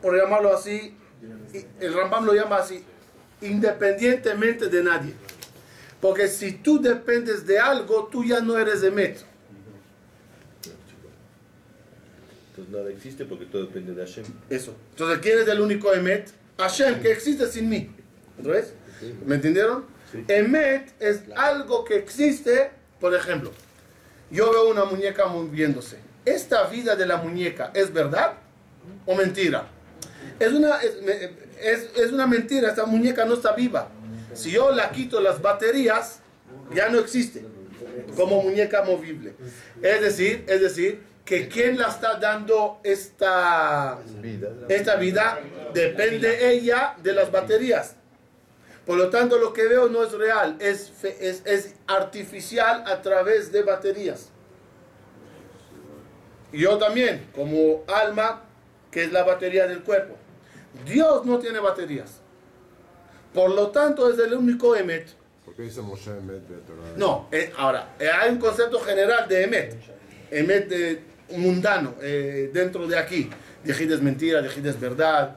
[0.00, 0.96] por llamarlo así,
[1.80, 2.82] el Rambam lo llama así,
[3.42, 5.12] independientemente de nadie.
[6.00, 9.24] Porque si tú dependes de algo, tú ya no eres Emet.
[12.50, 14.24] Entonces nada existe porque todo depende de Hashem.
[14.48, 14.76] Eso.
[14.90, 16.30] Entonces, ¿quién es el único Emet?
[16.58, 17.90] Hashem, que existe sin mí.
[18.38, 18.74] ¿Otra vez?
[19.26, 19.84] ¿Me entendieron?
[20.28, 23.50] Emet es algo que existe, por ejemplo,
[24.30, 25.98] yo veo una muñeca moviéndose.
[26.24, 28.34] ¿Esta vida de la muñeca es verdad
[29.06, 29.66] o mentira?
[30.38, 30.94] Es una, es,
[31.60, 33.88] es- es una mentira, esta muñeca no está viva.
[34.32, 36.20] Si yo la quito las baterías,
[36.74, 37.44] ya no existe
[38.16, 39.34] como muñeca movible.
[39.82, 44.48] Es decir, es decir, que quien la está dando esta, Vida.
[44.68, 45.40] esta vida
[45.72, 47.96] depende ella de las baterías.
[48.86, 53.00] Por lo tanto, lo que veo no es real, es, fe- es, es artificial a
[53.00, 54.28] través de baterías.
[56.52, 58.42] Y yo también, como alma,
[58.90, 60.14] que es la batería del cuerpo.
[60.86, 62.20] Dios no tiene baterías.
[63.32, 65.08] Por lo tanto, es el único Emet.
[65.44, 66.42] ¿Por qué dice Moshe Emet?
[66.96, 69.76] No, eh, ahora, eh, hay un concepto general de Emet.
[70.30, 71.02] Emet de
[71.36, 73.30] mundano, eh, dentro de aquí.
[73.64, 75.36] Yehid es mentira, Yehid es verdad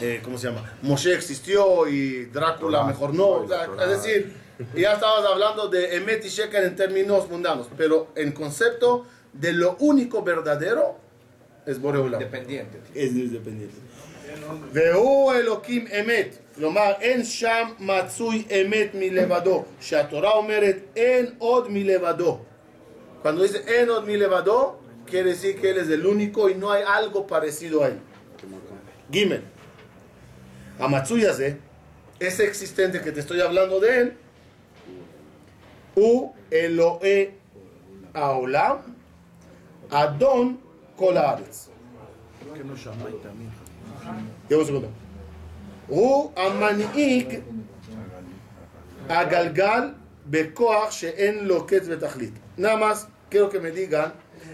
[0.00, 0.72] eh, eh, eh, ¿Cómo se llama?
[0.82, 2.84] Moshe existió y Drácula Torah.
[2.84, 3.28] mejor no.
[3.28, 3.84] o sea, Torah.
[3.84, 4.32] es decir,
[4.74, 7.68] ya estabas hablando de Emet y Sheker en términos mundanos.
[7.76, 10.98] Pero en concepto de lo único verdadero
[11.64, 12.20] es Boreolam.
[12.20, 12.80] Dependiente.
[12.94, 13.86] Es independiente.
[14.72, 22.38] והוא אלוקים אמת, כלומר אין שם מצוי אמת מלבדו, שהתורה אומרת אין עוד מלבדו.
[23.22, 26.84] Cuando dice en od milevado, quiere decir que él es el único y no hay
[26.86, 27.98] algo parecido a él.
[29.10, 29.42] Gimel.
[30.79, 31.57] Amatsuyase, ¿eh?
[32.19, 34.17] ese existente que te estoy hablando de él,
[35.95, 37.35] U Eloe
[38.13, 38.79] Aolam
[39.89, 40.59] Adon
[40.95, 41.67] Kolaretz.
[44.49, 44.89] Llevo un segundo.
[45.89, 47.43] U Amanig
[49.09, 52.33] Agalgal Bekoach Sheen Loketz Betachlit.
[52.57, 54.13] Nada más quiero que me digan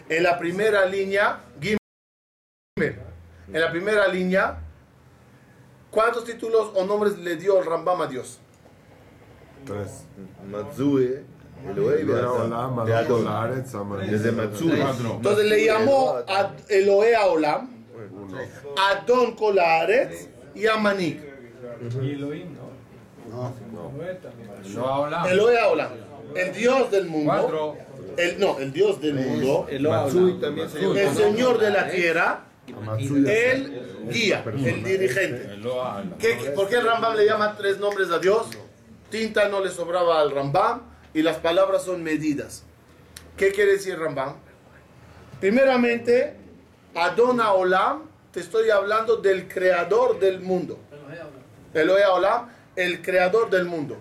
[0.10, 1.44] en la primera línea,
[2.78, 4.60] En la primera línea,
[5.92, 8.40] ¿cuántos títulos o nombres le dio el Rambam a Dios?
[9.66, 10.04] Tres.
[10.50, 11.24] Matzue,
[11.66, 14.10] Elohei Laaretz, Aman.
[14.10, 14.80] Desde Matzue.
[14.80, 17.70] Entonces le llamó a Elohe a Olam.
[18.78, 21.22] Adon Kolaretz y a Manik.
[22.02, 22.54] Y Elohim,
[23.30, 23.54] ¿no?
[23.74, 25.28] No.
[25.28, 25.92] Elohe a Olam,
[26.36, 27.76] el Dios del mundo.
[28.18, 29.68] El, no, el Dios del mundo.
[29.80, 31.00] Matzui también se llama.
[31.00, 32.47] el Señor de la tierra.
[32.68, 35.58] El guía, el dirigente.
[35.58, 36.16] Lo habla.
[36.20, 38.48] ¿Qué- qué- ¿Por qué el Rambam le llama tres nombres a Dios?
[39.10, 40.82] Tinta no le sobraba al Rambam
[41.14, 42.64] y las palabras son medidas.
[43.38, 44.36] ¿Qué quiere decir Rambam?
[45.40, 46.36] Primeramente,
[46.96, 50.80] Adona Olam, te estoy hablando del creador del mundo.
[51.74, 53.98] Elohe Olam, el creador del mundo.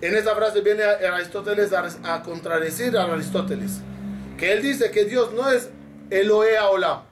[0.00, 3.80] En esa frase viene Aristóteles a, a contradecir a Aristóteles.
[4.38, 5.70] Que él dice que Dios no es
[6.10, 7.02] Elohe Olam.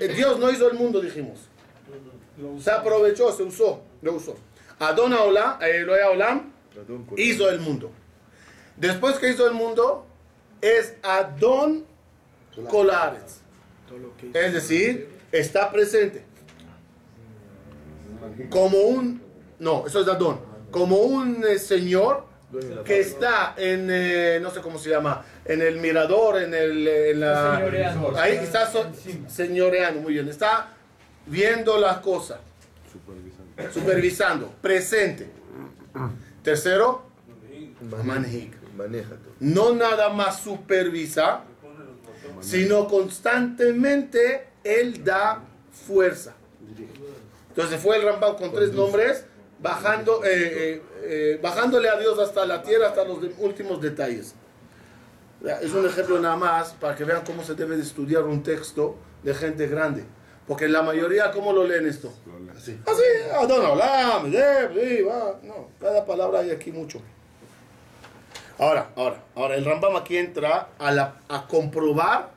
[0.00, 1.38] Eh, Dios no hizo el mundo, dijimos.
[2.60, 4.36] Se aprovechó, se usó, lo usó.
[4.78, 6.52] Adona Olam, Elohe Olam,
[7.16, 7.90] hizo el mundo.
[8.76, 10.06] Después que hizo el mundo,
[10.60, 11.86] es Adón
[12.68, 13.40] Colares.
[14.34, 16.24] Es decir, está presente.
[18.50, 19.22] Como un,
[19.58, 22.25] no, eso es Adón, como un eh, señor
[22.84, 27.10] que está en, eh, no sé cómo se llama, en el mirador, en el, eh,
[27.10, 28.16] en la, Señoreando.
[28.16, 28.86] ahí está so-
[29.28, 30.72] señoreando, muy bien, está
[31.26, 32.38] viendo las cosas,
[32.92, 33.72] Supervisando.
[33.72, 35.28] supervisando, presente.
[36.42, 37.02] Tercero,
[39.16, 39.32] todo.
[39.40, 41.40] No nada más supervisa,
[42.40, 45.40] sino constantemente él da
[45.86, 46.34] fuerza.
[47.48, 49.24] Entonces fue el Rambam con tres nombres,
[49.58, 54.34] bajando, eh, eh, eh, bajándole a Dios hasta la tierra, hasta los últimos detalles.
[55.62, 58.96] Es un ejemplo nada más para que vean cómo se debe de estudiar un texto
[59.22, 60.04] de gente grande.
[60.48, 62.12] Porque la mayoría, ¿cómo lo leen esto?
[62.56, 62.78] Así.
[62.86, 63.02] Así,
[64.74, 65.38] sí, va.
[65.42, 67.00] No, cada palabra hay aquí mucho.
[68.58, 72.30] Ahora, ahora, ahora, el Rambam aquí entra a, la- a comprobar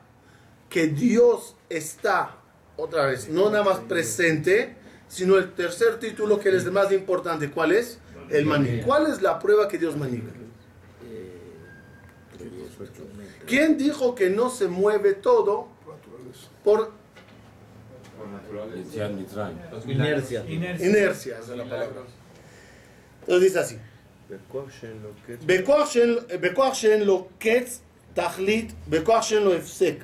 [0.68, 2.32] que Dios está,
[2.76, 4.76] otra vez, no nada más presente,
[5.09, 7.49] sino el tercer título que es el más importante.
[7.51, 7.99] ¿Cuál es?
[8.29, 8.81] El maní.
[8.81, 10.31] ¿Cuál es la prueba que Dios manica?
[13.45, 15.67] ¿Quién dijo que no se mueve todo
[16.63, 16.91] por
[18.17, 18.77] Por naturaleza.
[18.77, 19.57] Yetziat Mitzrayim.
[19.87, 20.45] Inercia.
[20.47, 20.87] Inercia.
[20.87, 21.39] inercia?
[21.39, 22.01] Esa es la palabra.
[23.21, 23.77] Entonces dice así.
[24.29, 25.43] בכוח שאין לו קץ.
[25.45, 27.81] בכוח שאין, בכוח שאין לו קץ,
[28.13, 29.95] תכלית, בכוח שאין לו הפסק.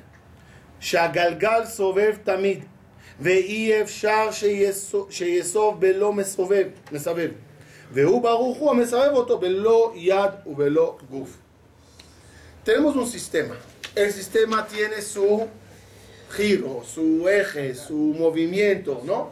[0.80, 2.64] שהגלגל סובב תמיד,
[3.20, 7.30] ואי אפשר שיסוב, שיסוב בלא מסובב, מסבב.
[7.92, 11.38] והוא ברוך הוא המסבב אותו בלא יד ובלא גוף.
[12.64, 13.56] Tenemos un sistema.
[13.96, 15.48] El sistema tiene su
[16.30, 19.30] giro, su eje, su movimiento, ¿no?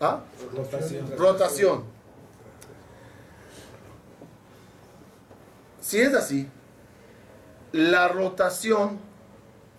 [0.00, 0.20] ¿Ah?
[1.16, 1.84] Rotación.
[5.80, 6.48] Si es así,
[7.72, 8.98] la rotación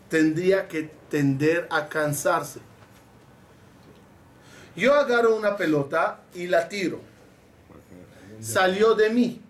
[0.10, 2.60] tendría que tender a cansarse.
[4.77, 7.01] Yo agarro una pelota y la tiro.
[8.41, 9.41] Salió de mí.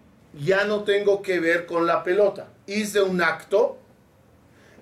[0.44, 2.48] Ya no tengo que ver con la pelota.
[2.66, 3.78] Hice un acto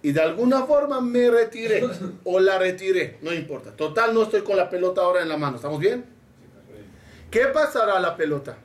[0.03, 1.85] y de alguna forma me retiré
[2.25, 3.19] o la retiré.
[3.23, 3.71] No importa.
[3.73, 5.57] Total, no estoy con la pelota ahora en la mano.
[5.57, 6.05] ¿Estamos bien?
[7.31, 8.57] ¿Qué pasará a la pelota?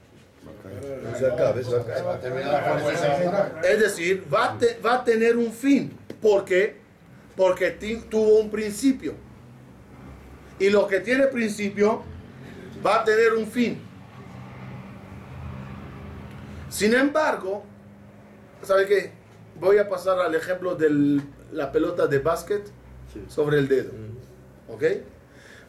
[3.63, 5.91] Es decir, va a, te- va a tener un fin.
[6.21, 6.75] ¿Por qué?
[7.35, 7.71] Porque
[8.09, 9.13] tuvo un principio.
[10.59, 12.03] Y lo que tiene principio
[12.85, 13.81] va a tener un fin.
[16.69, 17.63] Sin embargo,
[18.61, 19.11] ¿sabe qué?
[19.59, 22.63] Voy a pasar al ejemplo de la pelota de básquet
[23.27, 23.91] sobre el dedo.
[24.67, 24.83] ¿Ok?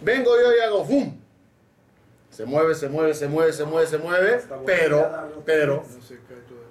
[0.00, 1.20] Vengo yo y hago ¡fum!
[2.30, 4.40] Se mueve, se mueve, se mueve, se mueve, se mueve.
[4.66, 5.08] Pero,
[5.44, 5.84] pero,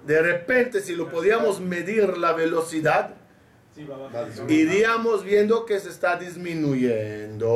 [0.06, 3.14] de repente, si lo podíamos medir la velocidad,
[4.48, 7.48] iríamos viendo que se está disminuyendo.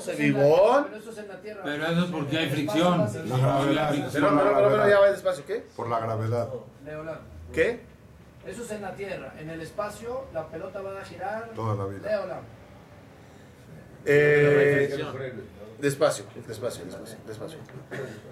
[0.00, 0.32] Se.
[0.32, 3.08] Pero eso es porque hay fricción.
[4.12, 5.44] Pero, ya va despacio.
[5.46, 5.64] ¿Qué?
[5.76, 6.48] Por la gravedad.
[7.52, 7.80] ¿Qué?
[8.46, 9.34] Eso es en la tierra.
[9.38, 11.50] En el espacio, la pelota va a girar.
[11.54, 12.42] Toda la vida.
[14.06, 14.88] Eh,
[15.80, 17.58] despacio, despacio, despacio, despacio.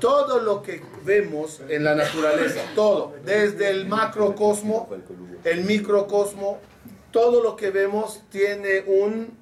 [0.01, 4.89] Todo lo que vemos en la naturaleza, todo, desde el macrocosmo,
[5.45, 6.59] el microcosmo,
[7.11, 9.37] todo lo que vemos tiene un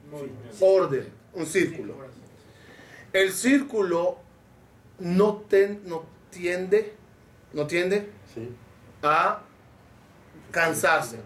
[0.61, 1.95] orden, un círculo.
[3.12, 4.19] El círculo
[4.99, 6.95] no, ten- no tiende,
[7.53, 8.09] no tiende
[9.03, 9.40] a
[10.51, 11.19] cansarse.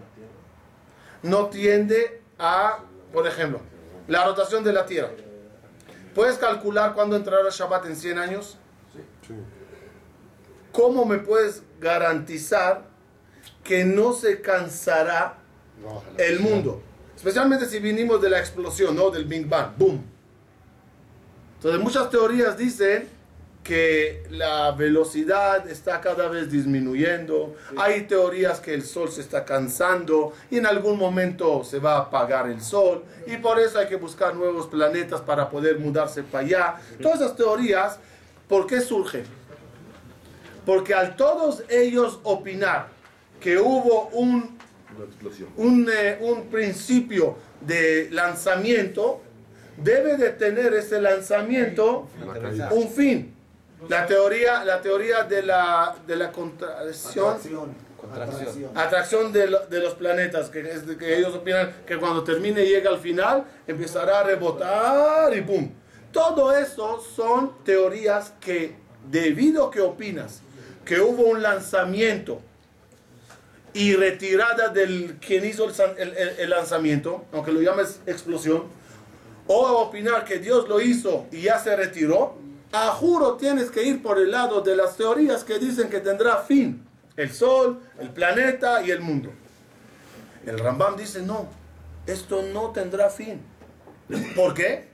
[1.23, 2.79] No tiende a,
[3.13, 3.59] por ejemplo,
[4.07, 5.11] la rotación de la Tierra.
[6.13, 8.57] ¿Puedes calcular cuándo entrará Shabbat en 100 años?
[9.25, 9.33] Sí.
[10.71, 12.83] ¿Cómo me puedes garantizar
[13.63, 15.37] que no se cansará
[16.17, 16.81] el mundo?
[17.15, 19.09] Especialmente si vinimos de la explosión, ¿no?
[19.09, 19.77] Del Big Bang.
[19.77, 20.03] ¡Boom!
[21.57, 23.07] Entonces muchas teorías dicen
[23.63, 27.55] que la velocidad está cada vez disminuyendo.
[27.77, 31.99] Hay teorías que el sol se está cansando y en algún momento se va a
[31.99, 33.03] apagar el sol.
[33.27, 36.75] Y por eso hay que buscar nuevos planetas para poder mudarse para allá.
[37.01, 37.99] Todas esas teorías,
[38.47, 39.25] ¿por qué surgen?
[40.65, 42.89] Porque al todos ellos opinar
[43.39, 44.59] que hubo un
[45.57, 49.21] un, eh, un principio de lanzamiento,
[49.77, 52.07] debe de tener ese lanzamiento
[52.71, 53.33] un fin.
[53.89, 58.69] La teoría, la teoría de la, de la contracción, Contracción.
[58.75, 62.63] atracción de, lo- de los planetas, que, es de que ellos opinan que cuando termine
[62.63, 65.71] y llegue al final, empezará a rebotar y ¡pum!
[66.11, 68.75] Todo eso son teorías que,
[69.09, 70.41] debido a que opinas
[70.85, 72.41] que hubo un lanzamiento
[73.73, 78.63] y retirada del quien hizo el, san- el- el- el lanzamiento, aunque lo llames explosión,
[79.47, 82.35] o opinar que Dios lo hizo y ya se retiró,
[82.71, 86.37] a juro tienes que ir por el lado de las teorías que dicen que tendrá
[86.37, 86.85] fin
[87.17, 89.31] el sol, el planeta y el mundo.
[90.45, 91.47] El Rambam dice no,
[92.07, 93.41] esto no tendrá fin.
[94.35, 94.87] ¿Por qué?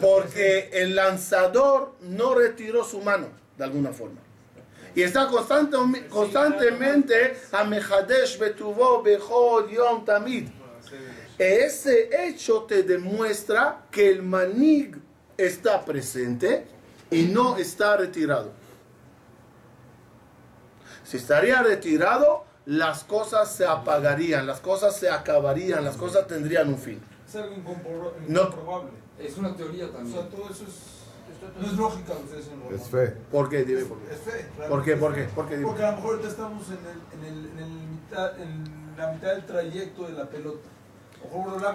[0.00, 4.20] Porque el lanzador no retiró su mano, de alguna forma.
[4.94, 9.04] Y está constante- constantemente a Mejadesh Betuvo
[9.68, 10.48] Yom Tamid.
[11.38, 14.96] Ese hecho te demuestra que el manig
[15.36, 16.66] está presente
[17.10, 18.52] y no está retirado.
[21.04, 26.78] Si estaría retirado, las cosas se apagarían, las cosas se acabarían, las cosas tendrían un
[26.78, 27.00] fin.
[27.28, 28.40] Es algo incompro- No.
[28.42, 28.90] incomprobable.
[29.18, 30.16] Es una teoría O también.
[30.16, 30.94] sea, todo eso es.
[31.60, 32.46] No es lógica ustedes.
[32.56, 32.74] ¿no?
[32.74, 33.14] Es fe.
[33.30, 33.64] ¿Por qué?
[33.64, 34.14] Dime por qué.
[34.14, 34.46] Es fe.
[34.68, 34.96] ¿Por qué?
[34.96, 35.24] ¿Por qué?
[35.24, 35.56] ¿Por qué?
[35.58, 38.64] Porque a lo mejor estamos en, el, en, el, en, el mitad, en
[38.96, 40.68] la mitad del trayecto de la pelota.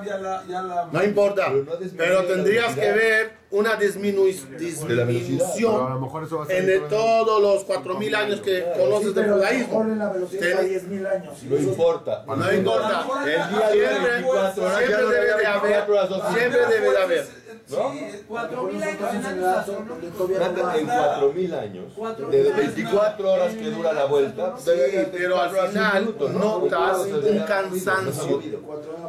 [0.06, 0.44] Ya la.
[0.48, 1.52] Ya la No importa,
[1.98, 6.70] Pero no tendrías que ver una disminu- a lo disminución mejor eso va a ser
[6.70, 9.82] en todos los 4.000 años que conoces del judaísmo.
[9.82, 11.44] en la velocidad Ten- a 10.000 años.
[11.44, 12.24] No importa.
[12.28, 13.06] No importa.
[13.26, 16.10] El día de hoy, Siempre, 24 horas, ya siempre no debe de había 24 horas,
[16.10, 17.39] haber, siempre debe de haber.
[17.70, 17.92] ¿No?
[17.92, 20.30] Sí, Cuatro mil Nosotros años en años astronómicos.
[20.30, 21.86] en 4000 años,
[22.32, 24.72] de mil 24 horas que dura la vuelta, Sí,
[25.12, 28.42] pero al final notas un cansancio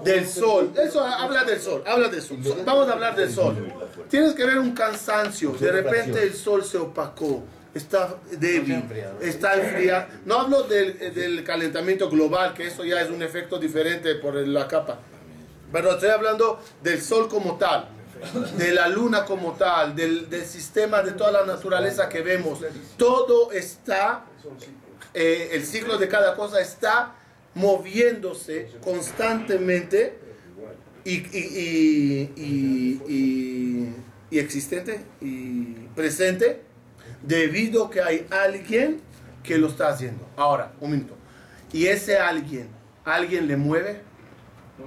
[0.04, 0.72] del sol.
[0.76, 2.38] Eso habla del sol, habla del sol.
[2.64, 3.56] Vamos a hablar del sol.
[4.08, 5.52] Tienes que ver un cansancio.
[5.52, 7.42] De repente el sol se opacó.
[7.72, 8.82] Está débil,
[9.20, 10.06] está enfriado.
[10.24, 14.66] No hablo del, del calentamiento global, que eso ya es un efecto diferente por la
[14.66, 14.98] capa.
[15.72, 17.86] Pero estoy hablando del sol como tal,
[18.56, 22.60] de la luna como tal, del, del sistema de toda la naturaleza que vemos.
[22.96, 24.24] Todo está,
[25.14, 27.14] eh, el ciclo de cada cosa está
[27.54, 30.18] moviéndose constantemente
[31.04, 33.02] y, y, y-
[34.30, 36.62] y- existente y presente
[37.22, 39.00] debido a que hay alguien
[39.42, 40.24] que lo está haciendo.
[40.36, 41.14] Ahora, un minuto.
[41.72, 42.68] ¿Y ese alguien,
[43.04, 44.02] alguien le mueve?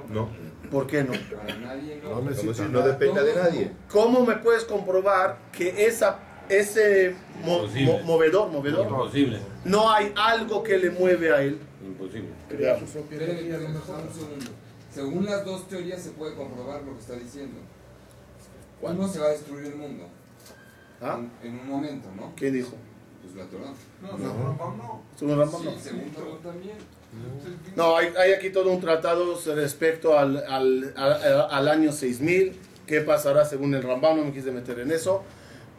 [0.10, 0.30] No,
[0.74, 1.12] ¿Por qué no?
[1.38, 2.20] Para nadie no.
[2.22, 3.72] No si no dependa de nadie.
[3.92, 6.18] ¿Cómo me puedes comprobar que esa,
[6.50, 7.16] ese
[7.46, 7.92] mo- Imposible.
[7.94, 9.40] mo- movedor, movedor, Imposible.
[9.66, 11.60] no hay algo que le mueve a él?
[11.86, 12.30] Imposible.
[12.50, 14.52] Un segundo.
[14.92, 17.60] Según las dos teorías se puede comprobar lo que está diciendo.
[18.82, 20.06] Uno se va a destruir el mundo.
[21.02, 21.20] ¿Ah?
[21.44, 22.34] En, en un momento, ¿no?
[22.36, 22.74] ¿Quién dijo?
[23.22, 23.74] Pues la Torah.
[24.02, 25.02] No, no, Rambam no.
[25.16, 25.66] ¿Según Rambam?
[25.66, 25.72] No.
[25.72, 26.78] Sí, según Torah también.
[27.76, 33.02] No, hay, hay aquí todo un tratado respecto al, al, al- al año 6000, qué
[33.02, 35.24] pasará según el Rambam, no me quise meter en eso,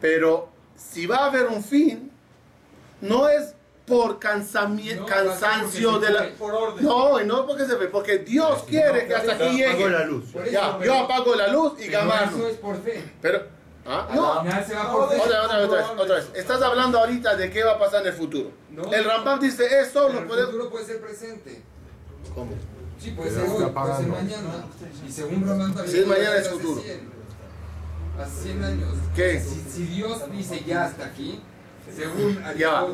[0.01, 2.11] pero si va a haber un fin,
[3.01, 3.53] no es
[3.85, 6.29] por cansami- No, cansancio de la...
[6.37, 6.83] Por orden.
[6.83, 9.89] No, y no porque se ve, porque Dios quiere que hasta aquí llegue.
[9.89, 10.25] la luz.
[10.51, 12.47] Ya, yo apago la luz y pero Eso gamarlo.
[12.47, 13.03] es por fe.
[13.21, 13.43] Pero,
[13.85, 14.07] ¿ah?
[14.13, 16.31] No, otra, otra, otra vez, otra vez.
[16.35, 18.51] Estás hablando ahorita de qué va a pasar en el futuro.
[18.71, 18.91] No.
[18.91, 20.45] el Rambam dice eso, lo el puedes...
[20.45, 21.61] futuro puede ser presente.
[22.33, 22.51] ¿Cómo?
[22.99, 24.65] Sí, puede ser hoy, puede ser mañana.
[25.07, 25.87] Y según también.
[25.87, 26.81] Si es puede mañana, es futuro.
[26.81, 27.15] 100,
[28.19, 28.93] Hace 100 años.
[29.15, 29.39] ¿Qué?
[29.39, 31.41] Si, si Dios dice ya hasta aquí,
[31.93, 32.85] según Ya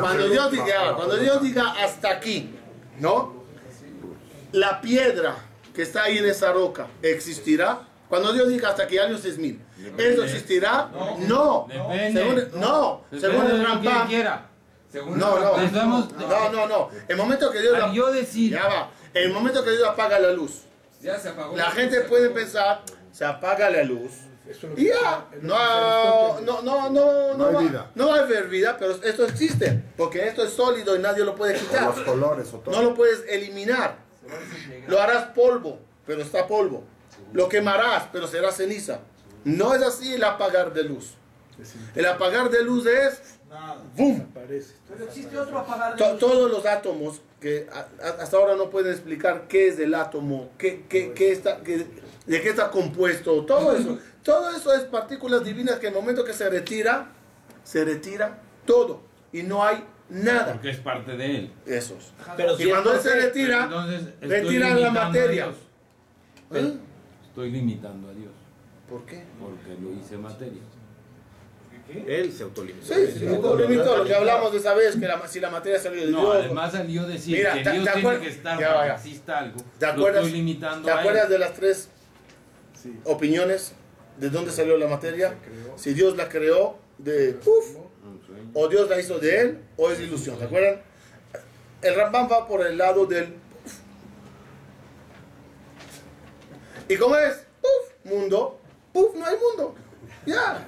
[0.00, 2.54] Cuando Dios diga, cuando Dios diga hasta aquí,
[2.98, 3.44] ¿no?
[4.52, 5.36] La piedra
[5.74, 7.80] que está ahí en esa roca existirá.
[8.08, 9.60] Cuando Dios diga hasta aquí, años 6000,
[9.98, 10.90] ¿eso existirá?
[11.28, 11.66] No.
[11.68, 12.20] Depende.
[12.20, 14.08] Según, no, Depende según el Rambam.
[14.08, 14.46] quiera.
[14.90, 15.56] según No, no.
[15.58, 16.90] No, no, no.
[17.08, 17.76] El momento que Dios.
[17.92, 18.90] Yo decir, Ya va.
[19.14, 20.62] El momento que Dios apaga la luz.
[21.00, 21.56] Ya se apagó.
[21.56, 24.12] La gente puede pensar, se apaga la luz.
[24.76, 27.90] Y ya, no, no, no, no, No hay va- vida.
[27.96, 31.34] no va a haber vida, pero esto existe, porque esto es sólido y nadie lo
[31.34, 31.84] puede quitar.
[31.96, 32.74] Los colores o todo.
[32.76, 33.96] No lo puedes eliminar.
[34.86, 36.84] Lo harás polvo, pero está polvo.
[37.32, 39.00] Lo quemarás, pero será ceniza.
[39.46, 41.14] No es así el apagar de luz.
[41.94, 43.80] El apagar de luz es Nada.
[43.96, 44.26] ¡boom!
[44.34, 46.18] Pero existe otro apagar de To- luz.
[46.18, 47.68] todos los átomos que
[48.18, 51.86] hasta ahora no pueden explicar qué es el átomo, qué, qué- qué está, qué-
[52.26, 53.98] de qué está compuesto, todo eso.
[54.24, 57.12] Todo eso es partículas divinas que en el momento que se retira,
[57.62, 59.00] se retira todo
[59.32, 60.52] y no hay nada.
[60.54, 61.52] porque es parte de él.
[61.66, 62.12] Esos.
[62.36, 63.68] Pero Y si cuando él se retira,
[64.20, 65.50] retiran la materia.
[66.52, 66.74] ¿Eh?
[67.28, 68.25] Estoy limitando a Dios.
[68.88, 69.24] ¿Por qué?
[69.40, 70.60] Porque lo hice materia.
[72.06, 72.84] Él se autolimitó.
[72.84, 75.78] Sí, sí, limitó, limitó, lo que hablamos de esa vez, que la- si la materia
[75.78, 76.44] salió de No, Dios.
[76.44, 79.56] además salió decir Mira, que ¿te- Dios tiene que estar Ya para que exista algo.
[79.78, 81.88] ¿Te Lo acuerdas, estoy limitando ¿te a acuerdas de las tres
[83.04, 83.72] opiniones?
[84.18, 85.34] ¿De dónde salió la materia?
[85.76, 87.38] Si Dios la creó, de
[88.54, 90.38] o Dios la hizo de él, o es ilusión.
[90.38, 90.80] ¿Se acuerdan?
[91.82, 93.32] El Rambam va por el lado del.
[96.88, 97.44] ¿Y cómo es?
[97.60, 98.60] Puf, mundo.
[98.96, 99.74] Puf, no hay mundo.
[100.24, 100.66] Ya.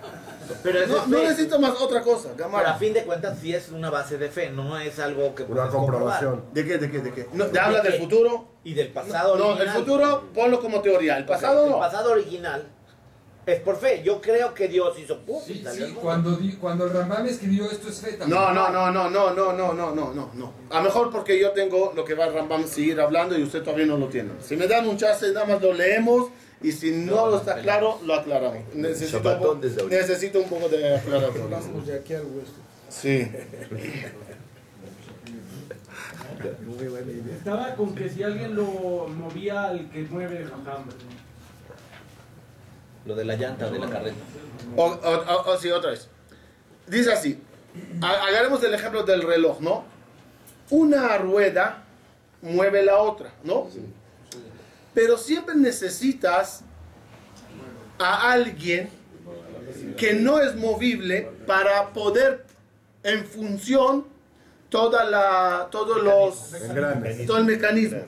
[0.63, 2.29] Pero No, no necesito más otra cosa.
[2.37, 5.45] Pero a fin de cuentas sí es una base de fe, no es algo que
[5.45, 6.21] Una puedes comprobar.
[6.21, 6.45] comprobación.
[6.53, 6.79] ¿De qué?
[6.79, 6.99] ¿De qué?
[7.01, 7.27] ¿De qué?
[7.33, 8.49] No, ¿te habla del futuro?
[8.65, 9.75] Y del pasado No, el original.
[9.77, 11.17] futuro ponlo como teoría.
[11.17, 11.79] El pasado El no.
[11.79, 12.69] pasado original
[13.47, 14.03] es por fe.
[14.05, 17.71] Yo creo que Dios hizo pum, Sí, el sí, cuando, di- cuando el Rambam escribió
[17.71, 18.39] esto es fe también.
[18.39, 20.53] No, no, no, no, no, no, no, no, no, no, no.
[20.71, 23.87] A lo mejor porque yo tengo lo que va Rambam seguir hablando y usted todavía
[23.87, 24.33] no lo tiene.
[24.41, 26.29] Si me dan un chance, nada más lo leemos
[26.63, 28.63] y si no, lo está claro, lo aclaramos.
[28.75, 31.85] Necesito, un, desde necesito un poco de aclaración.
[31.87, 32.53] De aquí al hueso.
[32.89, 33.31] Sí.
[36.65, 37.35] Muy buena idea.
[37.37, 38.65] Estaba con que si alguien lo
[39.09, 40.85] movía al que mueve el jajam.
[43.07, 44.17] Lo de la llanta de la carreta.
[44.77, 46.09] O, o, o- o sí, otra vez.
[46.87, 47.41] Dice así.
[48.03, 49.85] Ha- Agarremos el ejemplo del reloj, ¿no?
[50.71, 51.85] Una rueda
[52.43, 53.69] mueve la otra, ¿no?
[54.99, 56.65] Pero siempre necesitas
[58.01, 58.91] a alguien
[59.97, 62.45] que no es movible para poder
[63.05, 64.07] en función
[64.69, 66.53] toda la todos los
[67.29, 68.01] todo el mecanismo.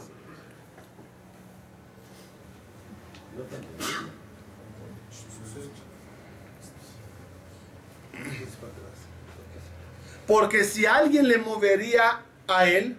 [10.27, 12.97] Porque si alguien le movería a él,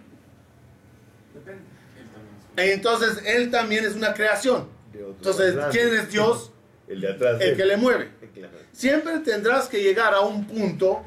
[2.56, 4.68] entonces él también es una creación.
[4.94, 5.54] Entonces.
[5.70, 6.52] ¿quién es Dios?
[6.88, 7.40] El de atrás.
[7.40, 8.10] El que le mueve.
[8.32, 8.56] Claro.
[8.72, 11.02] Siempre tendrás que llegar a un punto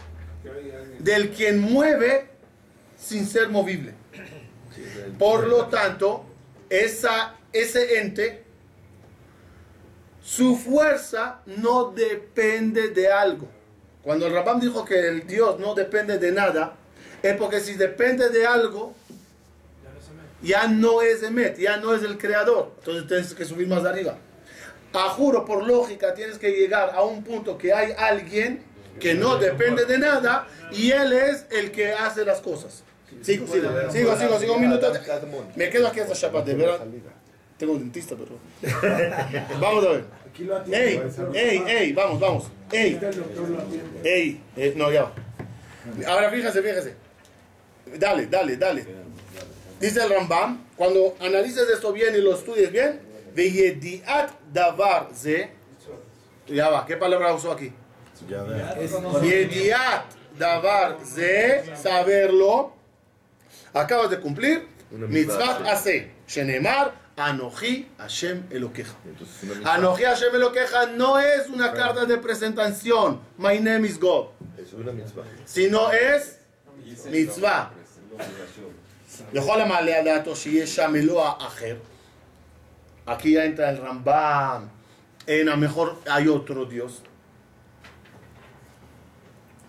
[0.99, 2.29] del quien mueve
[2.95, 3.95] sin ser movible.
[5.17, 6.23] Por lo tanto,
[6.69, 8.43] esa, ese ente,
[10.21, 13.47] su fuerza no depende de algo.
[14.03, 16.75] Cuando el Rabam dijo que el Dios no depende de nada,
[17.23, 18.93] es porque si depende de algo,
[20.41, 22.73] ya no es Emet, ya no es el creador.
[22.79, 24.17] Entonces tienes que subir más arriba.
[24.93, 28.63] A juro, por lógica, tienes que llegar a un punto que hay alguien
[28.99, 32.83] que no depende de nada y él es el que hace las cosas.
[33.21, 34.91] Sigo, sigo, sigo, sigo, sigo un minuto.
[35.55, 36.85] Me quedo aquí hasta Shabbat, de verdad.
[37.57, 38.37] Tengo un dentista, pero.
[39.59, 40.05] Vamos a ver.
[40.69, 41.01] Ey,
[41.33, 42.43] ey, ey, vamos, vamos.
[42.69, 42.99] Ey,
[44.03, 45.13] ey, eh, no, ya va.
[46.07, 46.95] Ahora fíjese, fíjese.
[47.97, 48.85] Dale, dale, dale.
[49.85, 52.99] Dice el Rambam, cuando analices esto bien y lo estudies bien,
[53.35, 55.51] Veyediat davar ze.
[56.47, 57.71] Ya va, ¿qué palabra usó aquí?
[59.21, 60.05] Yediat
[60.39, 62.73] davar ze, saberlo.
[63.75, 64.67] Acabas de cumplir.
[64.89, 65.71] Mitzvah.
[65.71, 66.11] Hace.
[66.27, 69.75] Shenemar, Anoji Hashem mitzvah.
[69.75, 73.19] Anoji Hashem Elokeja no es una carta de presentación.
[73.37, 74.29] My name is God.
[74.57, 75.25] Es una mitzvah.
[75.45, 76.39] sino es
[77.11, 77.71] mitzvah.
[79.32, 81.76] לכל המעלה על דעתו שיש שם אלוה אחר.
[83.06, 84.68] Aquí ya entra el Rambam.
[85.26, 87.02] En a mejor hay otro Dios.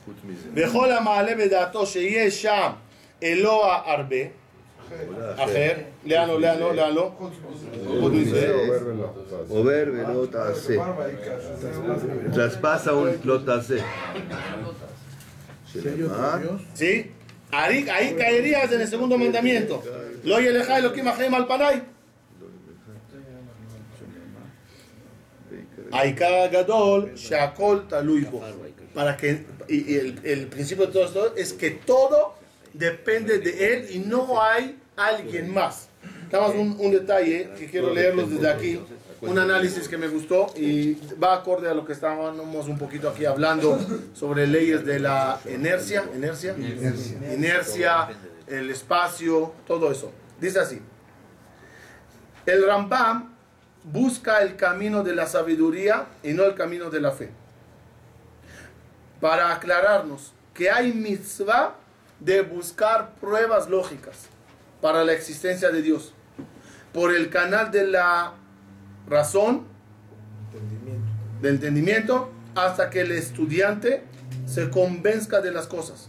[0.05, 0.49] חוץ מזה.
[0.53, 2.71] בכל המעלה בדעתו שיש שם
[3.23, 4.15] אלוה הרבה.
[5.07, 5.73] עולה אחר.
[6.05, 7.11] לאן לא, לאן לא, לאן לא?
[7.17, 8.55] חוץ מזה.
[9.49, 10.75] עובר ולא תעשה.
[12.33, 13.77] traspasa un לא תעשה.
[15.65, 16.37] שנאמר,
[16.75, 17.14] ¿Sí?
[17.50, 19.82] Ahí, ahí caerías en el segundo mandamiento.
[20.24, 21.82] Lo y elejá lo que al panay.
[25.92, 28.42] Aikar Gadol, Shakol Taluibo.
[28.92, 32.34] Para que, y, y el, el, principio de todo esto es que todo
[32.72, 35.88] depende de él y no hay alguien más.
[36.32, 38.80] Nada más un, un detalle que quiero leerlos desde aquí
[39.20, 43.24] un análisis que me gustó y va acorde a lo que estábamos un poquito aquí
[43.24, 43.78] hablando
[44.14, 46.54] sobre leyes de la inercia, inercia,
[47.32, 48.08] inercia,
[48.46, 50.12] el espacio, todo eso.
[50.40, 50.80] Dice así,
[52.44, 53.34] el Rambam
[53.84, 57.30] busca el camino de la sabiduría y no el camino de la fe.
[59.20, 61.74] Para aclararnos que hay mitzvah
[62.20, 64.26] de buscar pruebas lógicas
[64.80, 66.12] para la existencia de Dios
[66.92, 68.32] por el canal de la
[69.08, 69.64] razón,
[71.40, 74.04] del entendimiento, hasta que el estudiante
[74.46, 76.08] se convenzca de las cosas.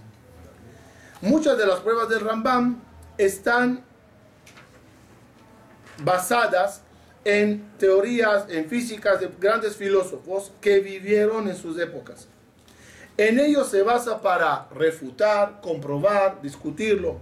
[1.22, 2.80] Muchas de las pruebas del Rambam
[3.18, 3.84] están
[6.04, 6.84] basadas
[7.26, 12.28] en teorías, en físicas de grandes filósofos que vivieron en sus épocas.
[13.18, 17.18] En ellos se basa para refutar, comprobar, discutirlo.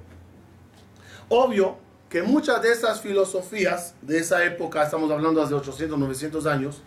[1.29, 1.77] Obvio
[2.15, 6.81] que muchas de esas filosofías de esa época, estamos hablando hace 800, 900 años,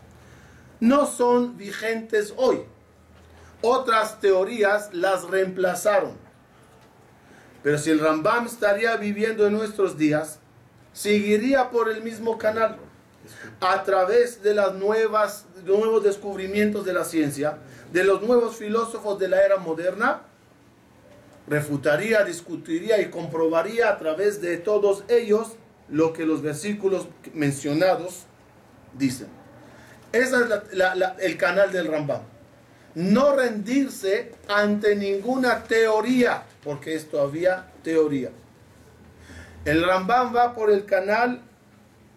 [0.80, 2.62] no son vigentes hoy.
[3.60, 6.12] otras teorías las reemplazaron.
[7.62, 10.38] Pero si el Rambam estaría viviendo en nuestros días,
[10.94, 12.78] seguiría por el mismo canal.
[13.60, 17.58] A través de nuevas, nuevos descubrimientos de la ciencia,
[17.92, 20.22] de los nuevos filósofos de la era moderna,
[21.48, 25.52] refutaría, discutiría y comprobaría a través de todos ellos
[25.88, 28.24] lo que los versículos mencionados
[28.96, 29.28] dicen.
[30.12, 32.22] Ese es el canal del Rambam.
[32.94, 38.30] No rendirse ante ninguna teoría, porque es todavía teoría.
[39.64, 41.42] El Rambam va por el canal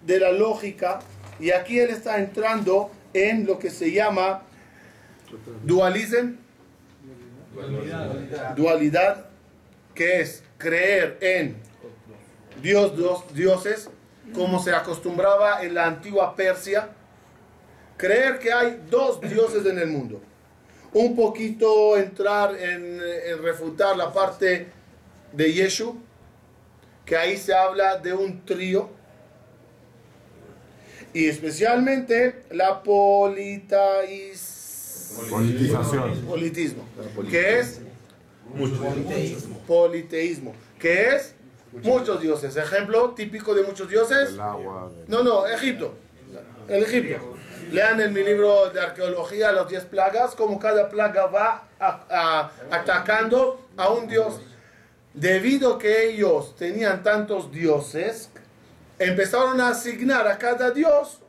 [0.05, 0.99] de la lógica
[1.39, 4.43] y aquí él está entrando en lo que se llama
[5.63, 6.35] dualismo,
[8.55, 9.25] dualidad,
[9.93, 11.57] que es creer en
[12.61, 13.89] Dios, dos dioses,
[14.33, 16.89] como se acostumbraba en la antigua Persia,
[17.97, 20.21] creer que hay dos dioses en el mundo.
[20.93, 22.99] Un poquito entrar en,
[23.41, 24.67] refutar la parte
[25.31, 25.95] de Yeshu,
[27.05, 28.89] que ahí se habla de un trío,
[31.13, 34.50] y especialmente la politais-
[35.29, 36.21] Politización.
[36.27, 36.83] politismo,
[37.29, 37.81] que es
[39.67, 41.35] politeísmo, que es
[41.83, 42.55] muchos dioses.
[42.57, 44.29] Ejemplo típico de muchos dioses.
[44.31, 44.91] El agua.
[45.07, 45.93] No, no, Egipto.
[46.67, 47.35] El Egipto.
[47.71, 52.51] Lean en mi libro de arqueología las 10 plagas, como cada plaga va a- a-
[52.75, 54.41] atacando a un dios.
[55.13, 58.29] Debido que ellos tenían tantos dioses,
[58.99, 61.19] empezaron a asignar a cada dios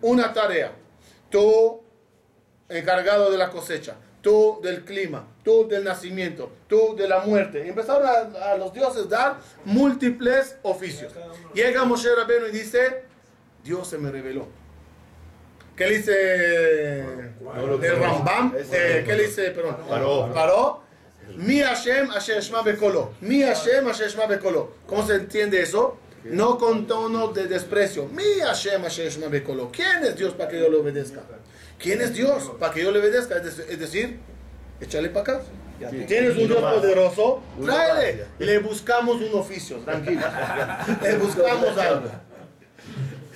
[0.00, 0.72] una tarea.
[1.30, 1.79] Tú,
[2.70, 7.62] encargado de la cosecha, tú del clima, tú del nacimiento, tú de la muerte.
[7.66, 11.12] Y empezaron a, a los dioses dar múltiples oficios.
[11.54, 13.04] Llega Moshe Rabbeinu y dice,
[13.62, 14.46] Dios se me reveló.
[15.76, 18.54] ¿Qué le dice el Rambam?
[18.54, 19.78] Eh, ¿Qué le dice, perdón?
[19.88, 20.30] Paró.
[20.32, 20.82] Paró.
[21.36, 23.12] Mi Hashem Asher Shema Bekolo.
[23.22, 24.74] Mi Hashem Asher Shema Bekolo.
[24.86, 25.96] ¿Cómo se entiende eso?
[26.24, 28.06] No con tono de desprecio.
[28.08, 29.70] Mi Hashem Asher Shema Bekolo.
[29.72, 31.22] ¿Quién es Dios para que yo le obedezca?
[31.80, 33.36] ¿Quién es Dios para que yo le obedezca?
[33.38, 34.18] Es de- es decir,
[34.80, 35.42] échale para acá.
[36.06, 38.24] Tienes un Dios poderoso, tráele.
[38.38, 40.20] Le buscamos un oficio, tranquilo.
[41.02, 42.10] Le buscamos algo.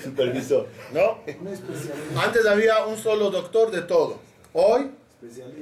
[0.03, 0.67] Supervisor.
[0.93, 1.21] ¿No?
[2.21, 4.21] Antes había un solo doctor de todo.
[4.53, 4.91] Hoy,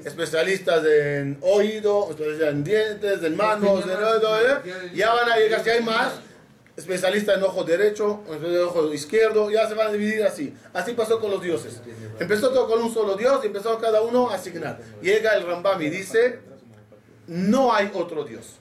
[0.05, 4.91] especialistas en oído, especialistas en dientes, en manos, en oído, ¿eh?
[4.95, 6.14] ya van a llegar, si hay más,
[6.83, 10.55] especialistas en ojo derecho, en ojo izquierdo, ya se van a dividir así.
[10.72, 11.80] Así pasó con los dioses.
[12.18, 14.78] Empezó todo con un solo dios y empezó cada uno a asignar.
[15.01, 16.41] Llega el Rambam y dice,
[17.26, 18.57] no hay otro dios.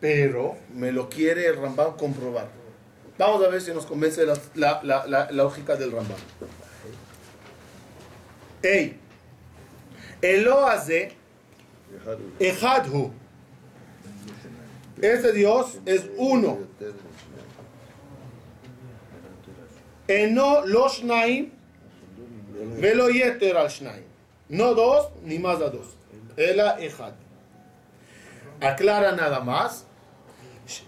[0.00, 2.48] Pero me lo quiere el Rambam comprobar.
[3.18, 4.38] Vamos a ver si nos convence la,
[4.82, 6.16] la- la- lógica del Rambam.
[8.62, 8.98] Ey,
[10.22, 11.12] Elo hace
[12.38, 13.12] Ejadhu.
[15.02, 16.58] Ese Dios es uno.
[20.08, 21.52] Eno los Shnaim,
[22.78, 24.04] velo Yeter al Shnaim.
[24.48, 25.96] No dos, ni más a dos.
[26.36, 27.12] Ela Ejad.
[28.60, 29.86] Aclara nada más.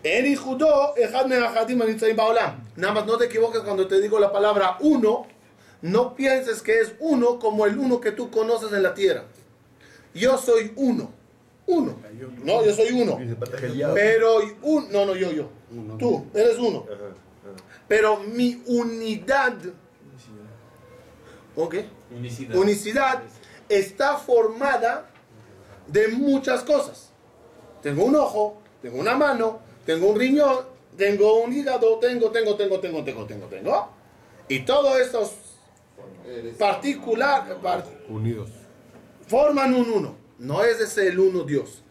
[0.03, 2.69] En Ijudó, Ejad Meachadim Anitzayim Baolam.
[2.77, 5.27] Nada más no te equivoques cuando te digo la palabra uno.
[5.81, 9.25] No pienses que es uno como el uno que tú conoces en la tierra.
[10.15, 11.22] Yo soy uno.
[11.67, 11.97] Uno.
[12.45, 13.19] No, yo soy uno.
[13.95, 15.49] Pero un, no, no, yo, yo.
[15.99, 16.85] Tú, eres uno.
[17.89, 19.55] Pero mi unidad,
[21.57, 21.75] ¿ok?
[22.11, 22.57] Unicidad.
[22.57, 23.23] Unicidad
[23.69, 25.09] está formada
[25.87, 27.11] de muchas cosas.
[27.83, 30.59] Tengo un ojo, tengo una mano, tengo un riñón,
[30.97, 33.89] tengo un hígado, tengo, tengo, tengo, tengo, tengo, tengo, tengo.
[34.49, 35.33] Y todos estos
[36.59, 38.51] particular, par- Unidos.
[39.27, 40.22] forman un uno.
[40.43, 41.83] No es ese el uno Dios.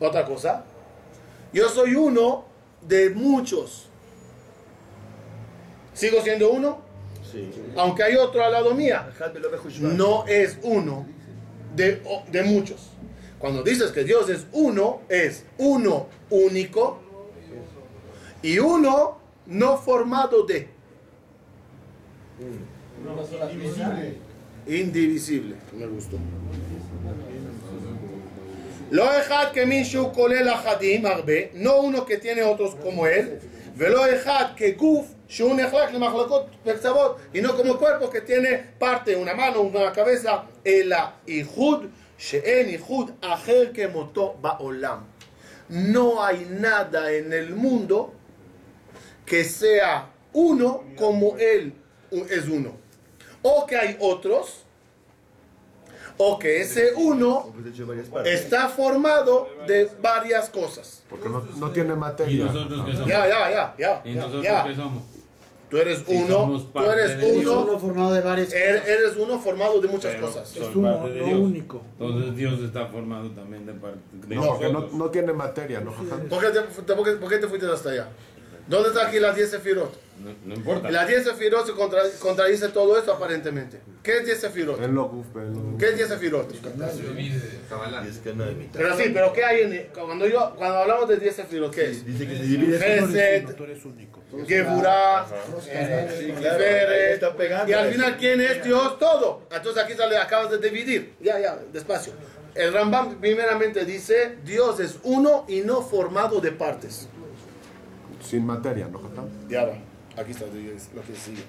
[0.00, 0.64] Otra cosa.
[1.52, 2.46] Yo soy uno
[2.80, 3.88] de muchos.
[5.92, 6.80] ¿Sigo siendo uno?
[7.30, 7.50] Sí.
[7.76, 9.06] Aunque hay otro al lado mía.
[9.94, 11.06] No es uno
[11.76, 12.88] de, de muchos.
[13.38, 17.00] Cuando dices que Dios es uno, es uno único
[18.40, 20.70] y uno no formado de
[24.66, 25.56] indivisible.
[25.76, 26.18] Me gustó.
[28.90, 33.40] Lo ejad que Minshu colel ajadim arbe, no uno que tiene otros como él,
[33.74, 39.16] velo ejad que guf shun echlak lemachlakot pekzavot, y no como cuerpo que tiene parte,
[39.16, 40.92] una mano, una cabeza, el
[41.26, 41.86] ihud
[42.18, 45.06] sheen ihud ajer que moto baolam.
[45.70, 48.12] No hay nada en el mundo
[49.24, 51.72] que sea uno como él
[52.10, 52.81] es uno.
[53.42, 54.62] O que hay otros,
[56.16, 57.52] o que ese uno
[58.24, 61.02] está formado de varias cosas.
[61.08, 62.44] Porque no, no tiene ¿Y materia.
[62.44, 63.08] nosotros qué somos?
[63.08, 64.02] Ya, ya, ya, ya.
[64.04, 64.64] ¿Y ya, nosotros ya.
[64.64, 65.02] qué somos?
[65.70, 68.88] Tú eres uno, tú eres uno, Uno formado de varias er- cosas.
[68.88, 70.54] eres uno formado de muchas Pero cosas.
[70.54, 71.38] Es uno, no Dios.
[71.40, 71.80] único.
[71.98, 75.92] Entonces Dios está formado también de parte de No, porque no, no tiene materia, ¿no?
[76.28, 78.08] ¿Por qué, te, te- por qué- por qué te fuiste hasta allá?
[78.68, 79.92] ¿Dónde está aquí las 10 sefirot?
[80.22, 80.90] No, no importa.
[80.90, 83.80] Las 10 sefirot se contra- contradice todo esto aparentemente.
[84.02, 84.80] ¿Qué es 10 sefirot?
[84.82, 86.48] En lo guf, en lo- ¿Qué es 10 sefirot?
[88.72, 91.74] Pero sí, pero ¿qué hay en cuando yo cuando hablamos de 10 sefirot?
[91.74, 92.06] ¿Qué es?
[92.06, 92.78] Dice que se divide.
[92.78, 94.20] Chesed, Tú eres único.
[97.14, 97.70] Está pegando.
[97.70, 98.98] y al final ¿quién es Dios?
[98.98, 99.42] Todo.
[99.50, 101.14] Entonces aquí sale, acabas de dividir.
[101.20, 102.12] Ya, ya, despacio.
[102.54, 107.08] El Rambam primeramente dice, Dios es uno y no formado de partes.
[108.22, 109.00] Sin materia, ¿no?
[109.48, 109.74] Ya va,
[110.16, 111.44] aquí está lo que sigue.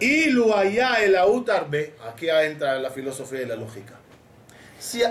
[0.00, 3.94] Y lo allá el autarbe, aquí entra la filosofía y la lógica.
[4.78, 5.02] Si,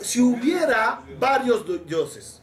[0.00, 2.40] si hubiera varios dioses,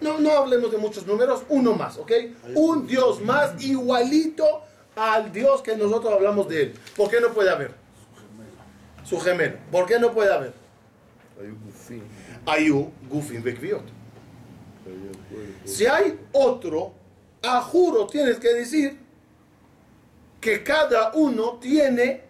[0.00, 2.12] no, no hablemos de muchos números, uno más, ¿ok?
[2.54, 4.62] Un dios más igualito
[4.96, 6.74] al dios que nosotros hablamos de él.
[6.96, 7.72] ¿Por qué no puede haber?
[9.04, 9.58] Su gemelo.
[9.70, 10.52] ¿Por qué no puede haber?
[12.46, 13.84] Ayu, Gufin, Bekviot.
[15.64, 16.92] Si hay otro,
[17.42, 18.98] a juro tienes que decir
[20.40, 22.22] que cada uno tiene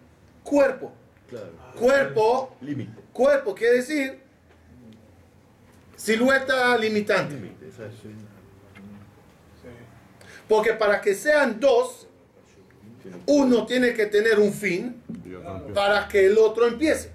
[0.43, 0.91] cuerpo.
[1.29, 1.51] Claro.
[1.77, 2.91] Cuerpo, Límite.
[3.11, 4.19] cuerpo quiere decir
[5.95, 7.35] silueta limitante.
[10.47, 12.07] Porque para que sean dos,
[13.25, 15.01] uno tiene que tener un fin
[15.73, 17.14] para que el otro empiece.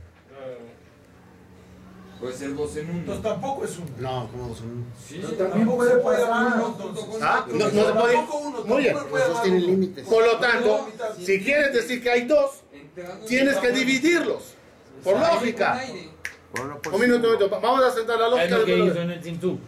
[2.21, 2.99] Puede ser dos en uno.
[2.99, 3.87] Entonces tampoco es uno.
[3.99, 4.85] No, como son.
[5.09, 6.77] Sí, Pero también Tampoco puede se puede haber uno
[7.23, 8.95] Ah, no- no se puede- Tampoco uno, Muy bien.
[8.95, 9.71] Los dos tienen uno.
[9.73, 10.07] límites.
[10.07, 12.51] Por lo tanto, si quieres decir que hay dos,
[13.27, 14.55] tienes en que dividirlos.
[15.03, 15.81] Por aire con lógica.
[16.53, 17.61] pues, Un minuto, un minuto.
[17.61, 18.59] Vamos a sentar la Es lógica.
[18.59, 19.59] lo que hizo en el Tzimtzum.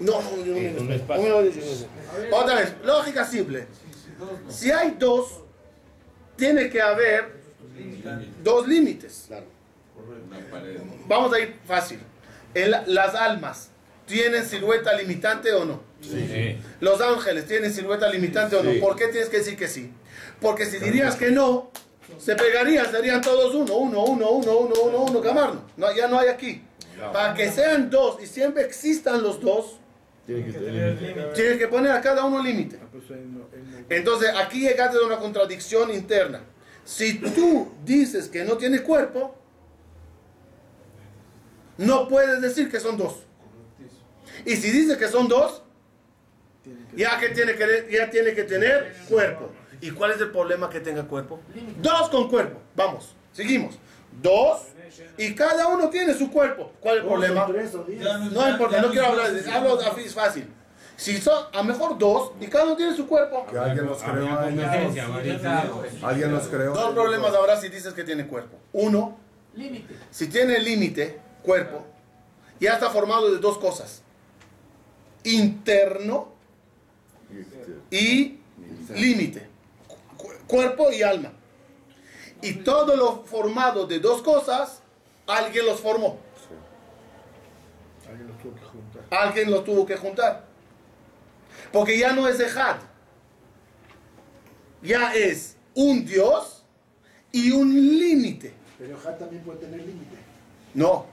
[0.00, 2.32] No, no, no, En.
[2.32, 3.66] Otra vez, lógica simple.
[4.48, 5.40] Si hay dos,
[6.36, 7.38] tiene que haber
[8.44, 9.28] dos límites.
[10.26, 10.78] Una pared.
[11.06, 11.98] Vamos a ir fácil.
[12.54, 13.70] El- las almas,
[14.06, 15.80] ¿tienen silueta limitante o no?
[16.00, 16.56] Sí.
[16.80, 18.70] Los ángeles, ¿tienen silueta limitante o no?
[18.80, 19.92] ¿Por qué tienes que decir que sí?
[20.40, 21.70] Porque si dirías que no,
[22.18, 25.62] se pegarían, serían todos uno, uno, uno, uno, uno, uno, uno, camarno.
[25.76, 26.62] No, ya no hay aquí.
[27.12, 29.76] Para que sean dos y siempre existan los dos,
[30.26, 30.34] que
[31.34, 32.78] tienes que poner a cada uno límite.
[33.88, 36.42] Entonces aquí llegaste a una contradicción interna.
[36.84, 39.34] Si tú dices que no tiene cuerpo,
[41.78, 43.14] no puedes decir que son dos.
[44.44, 45.62] Y si dices que son dos,
[46.94, 49.50] ya que tiene que, ya tiene que tener cuerpo.
[49.80, 51.40] ¿Y cuál es el problema que tenga cuerpo?
[51.80, 52.60] Dos con cuerpo.
[52.74, 53.78] Vamos, seguimos.
[54.20, 54.62] Dos
[55.16, 56.72] y cada uno tiene su cuerpo.
[56.80, 57.48] ¿Cuál es el problema?
[58.32, 60.48] No importa, no quiero hablar hablo así es fácil.
[60.96, 64.36] Si son a mejor dos y cada uno tiene su cuerpo, que alguien los creó.
[66.02, 66.74] Alguien los creó.
[66.74, 68.58] dos problemas habrá si dices que tiene cuerpo.
[68.72, 69.16] Uno,
[69.54, 69.94] Límite.
[70.10, 71.82] si tiene límite, cuerpo,
[72.60, 74.02] ya está formado de dos cosas.
[75.24, 76.28] Interno
[77.90, 78.38] y
[78.94, 79.48] límite.
[80.18, 81.32] Cu- Cuerpo y alma.
[82.42, 84.82] Y todo lo formado de dos cosas,
[85.26, 86.18] alguien los formó.
[88.06, 89.02] Alguien los tuvo que juntar.
[89.10, 90.44] Alguien los tuvo que juntar.
[91.72, 92.76] Porque ya no es Ejad.
[94.82, 96.62] Ya es un Dios
[97.32, 98.52] y un límite.
[98.78, 100.16] Pero Jad también puede tener límite.
[100.74, 101.06] No.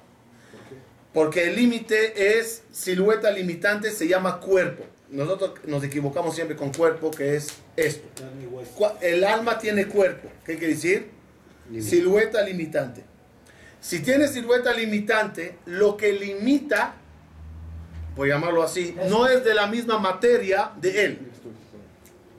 [1.16, 4.84] Porque el límite es silueta limitante, se llama cuerpo.
[5.10, 8.06] Nosotros nos equivocamos siempre con cuerpo, que es esto.
[9.00, 10.30] El alma tiene cuerpo.
[10.46, 11.10] ¿Qué quiere decir?
[11.80, 13.06] Silueta limitante.
[13.80, 16.96] Si tiene silueta limitante, lo que limita,
[18.18, 21.20] voy a llamarlo así, no es de la misma materia de él.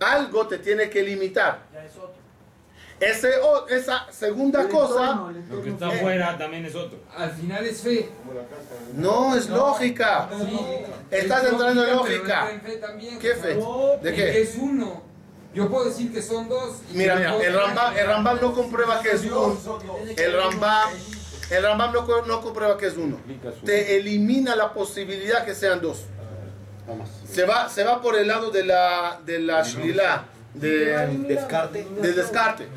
[0.01, 1.67] Algo te tiene que limitar.
[1.73, 2.26] Ya es otro.
[2.99, 6.99] Ese, o- esa segunda cosa Lo que está afuera también es otro.
[7.17, 8.09] Al final es fe.
[8.95, 10.29] no es lógica.
[10.39, 10.59] Sí.
[11.11, 12.51] Estás Es entrando en lógica.
[12.51, 13.19] entra en fe también.
[13.19, 13.55] ¿Qué fe?
[14.03, 14.41] ¿De En que qué?
[14.43, 15.03] es uno.
[15.55, 16.77] Yo puedo decir que son dos.
[16.93, 19.57] Mira, mira, el Rambam, el Rambam no comprueba que es uno.
[20.17, 20.91] El Rambam,
[21.51, 23.19] el Rambam no, no comprueba que es uno.
[23.65, 26.05] Te elimina la posibilidad que sean dos.
[26.87, 27.09] Vamos.
[27.31, 30.25] Se va, se va por el lado de la, de la shlila,
[30.61, 31.87] de, Descarte.
[32.01, 32.69] del descarte.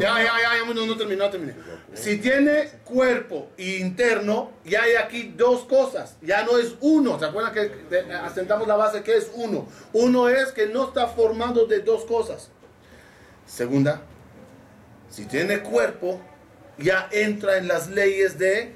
[0.00, 1.54] ya, ya, ya, no, no terminé, no terminé.
[1.94, 6.16] Si tiene cuerpo interno, ya hay aquí dos cosas.
[6.20, 7.18] Ya no es uno.
[7.18, 9.66] ¿Se acuerdan que asentamos la base que es uno?
[9.92, 12.50] Uno es que no está formado de dos cosas.
[13.46, 14.02] Segunda,
[15.10, 16.20] Si tiene cuerpo,
[16.78, 18.72] ya entra en las leyes de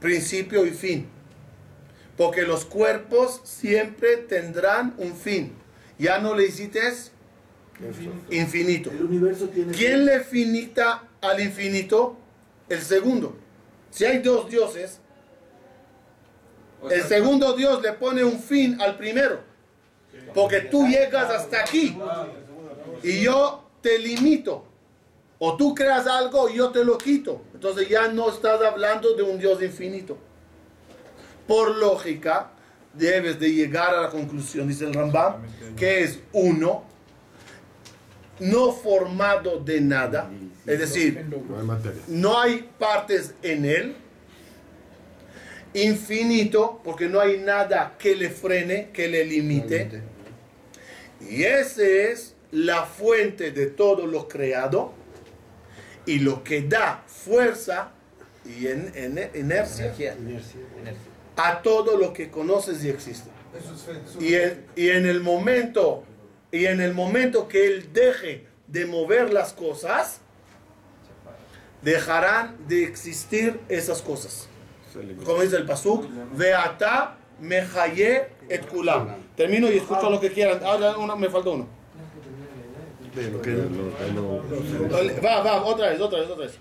[0.00, 1.08] principio y fin.
[2.16, 5.59] Porque los cuerpos siempre tendrán un fin.
[6.00, 6.80] Ya no le hiciste
[8.30, 8.90] infinito.
[8.90, 9.72] El universo tiene.
[9.72, 12.16] ¿Quién le finita al infinito?
[12.68, 13.36] El segundo.
[13.90, 15.00] Si hay dos dioses,
[16.82, 19.40] O el sea, segundo Dios le pone un fin al primero.
[20.34, 21.96] Porque tú llegas hasta aquí
[23.02, 24.64] y yo te limito.
[25.38, 27.42] O tú creas algo y yo te lo quito.
[27.52, 30.16] Entonces ya no estás hablando de un Dios infinito.
[31.46, 32.52] Por lógica,
[32.94, 35.42] debes de llegar a la conclusión, dice el Rambam,
[35.76, 36.84] que es uno,
[38.40, 40.30] no formado de nada.
[40.66, 41.14] Es decir,
[42.08, 43.96] No hay partes en él.
[45.72, 50.02] Infinito, porque no hay nada que le frene, que le limite.
[51.20, 54.92] Y ese es la fuente de todo lo creado
[56.06, 57.92] y lo que da fuerza
[58.44, 59.92] y en, en- inercia
[61.48, 63.30] a todo lo que conoces y existe.
[64.20, 66.04] Y en, y en el momento
[66.52, 70.20] y en el momento que él deje de mover las cosas,
[71.82, 74.48] dejarán de existir esas cosas.
[75.24, 79.14] Como dice el pasuk, Veata mejaye et kulam.
[79.36, 80.62] Termino y escucho lo que quieran.
[80.64, 81.68] Ahora uno, me falta uno
[83.14, 83.54] de lo que
[85.22, 86.58] Va, va, otra vez, otra vez, otra vez.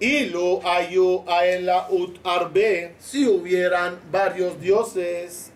[0.00, 1.24] Y lo ayu
[1.60, 5.52] la ut arbe, si hubieran varios dioses,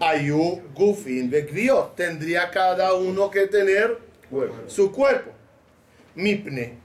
[0.00, 3.98] ayu gufin begriot, tendría cada uno que tener
[4.66, 5.30] su cuerpo.
[6.14, 6.78] Mipne,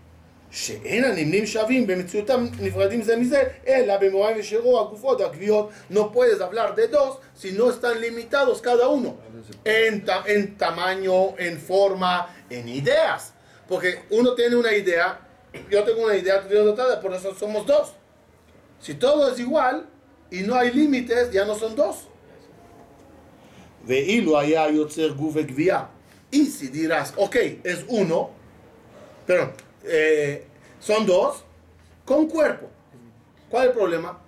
[0.51, 6.75] שאין הנמנים שווים במציאותם נפרדים זה מזה, אלא במוראים ושירו הגופות הגביעות, no puedes hablar
[6.77, 9.17] de dos si no están limitados cada uno
[9.65, 13.33] en, ta- en tamaño, en forma, en ideas.
[13.69, 15.19] Porque uno tiene una idea,
[15.71, 17.95] yo tengo una idea, tú tienes otra, por eso somos dos.
[18.79, 19.87] Si todo es igual
[20.31, 21.97] y no hay límites, ya no son dos.
[23.87, 25.81] ואילו היה יוצר גוף וגבייה.
[26.35, 28.31] Y si dirás, ok, es uno,
[29.27, 29.53] pero
[29.88, 30.46] eh,
[30.80, 31.44] son dos,
[32.06, 32.70] con cuerpo.
[33.50, 34.20] ¿Cuál es el problema?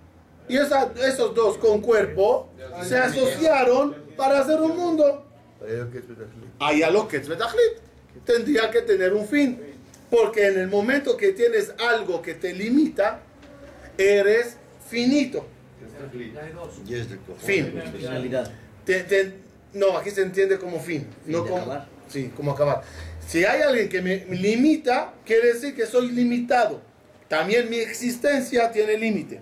[0.47, 2.49] Y esa- esos dos con cuerpo
[2.83, 5.25] se asociaron para hacer un mundo.
[6.59, 7.29] Allá lo que es.
[8.25, 9.61] Tendría que tener un fin.
[10.09, 13.19] Porque en el momento que tienes algo que te limita,
[13.97, 14.57] eres
[14.89, 15.45] finito.
[17.37, 17.65] Fin.
[18.85, 19.33] Te- te-
[19.73, 21.57] no, aquí se entiende como fin, no como
[22.07, 22.81] sí, como acabar.
[23.28, 26.82] Si hay alguien que me limita, quiere decir que soy limitado.
[27.28, 29.40] También mi existencia tiene límite.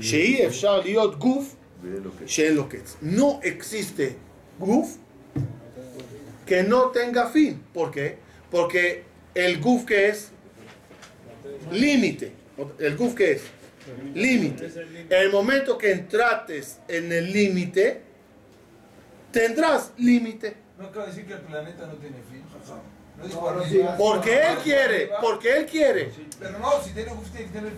[0.00, 1.56] שאי אפשר להיות גוף
[2.26, 2.96] שאין לו קץ.
[3.02, 4.16] No existe
[4.60, 4.96] guf
[6.46, 7.62] que no tenga fin.
[7.72, 8.16] ¿Por qué?
[8.50, 9.02] Porque
[9.34, 10.28] el guf que es
[11.72, 12.32] límite.
[12.78, 13.42] El guf que es
[14.14, 14.70] límite.
[15.08, 18.02] El momento que entrates en el límite,
[19.32, 20.56] tendrás límite.
[20.78, 22.42] No acaba de decir que el planeta no tiene fin.
[23.97, 26.11] Porque él quiere, porque él quiere.
[26.39, 27.11] Pero no, si tiene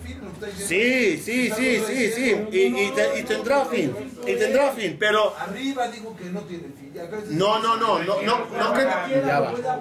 [0.03, 0.19] fin.
[0.57, 2.47] Sí, sí, sí, sí, sí.
[2.51, 3.95] Y, y te- y tendrá fin.
[4.25, 4.97] Y tendrá fin.
[4.99, 6.93] Pero Arriba digo que no tiene fin.
[7.37, 8.85] No, no, no, no, no, no que,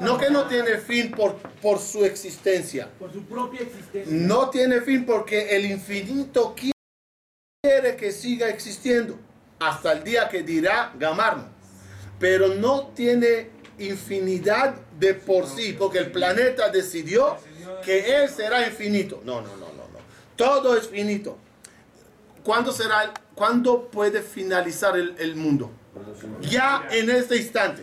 [0.00, 2.88] no que no tiene fin por, por su existencia.
[2.98, 4.12] Por su propia existencia.
[4.14, 9.18] No tiene fin porque el infinito quiere que siga existiendo
[9.59, 11.48] hasta el día que dirá Gamarno.
[12.18, 17.37] Pero no tiene infinidad de por sí, porque el planeta decidió
[17.85, 19.20] que él será infinito.
[19.24, 19.99] No, no, no, no, no.
[20.37, 21.37] Todo es finito.
[22.43, 23.12] ¿Cuándo será?
[23.35, 25.70] ¿Cuándo puede finalizar el, el mundo?
[26.43, 27.83] Ya en este instante.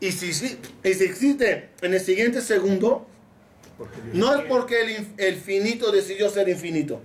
[0.00, 3.06] Y si, si- existe en el siguiente segundo,
[4.12, 7.00] no es porque el, el finito decidió ser infinito,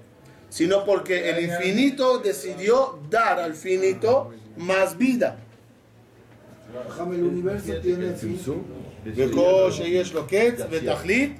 [0.49, 5.37] sino porque el infinito decidió dar al finito más vida
[6.88, 8.36] Jajam, el universo tiene fin.
[9.16, 11.32] וכל שיש לו קץ ותכלית,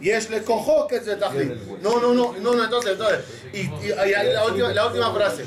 [0.00, 1.52] יש לכוחו קץ ותכלית.
[1.82, 3.20] No, no, no, no, no, entonces, entonces.
[3.52, 5.44] Y, y- y la, última, la última frase.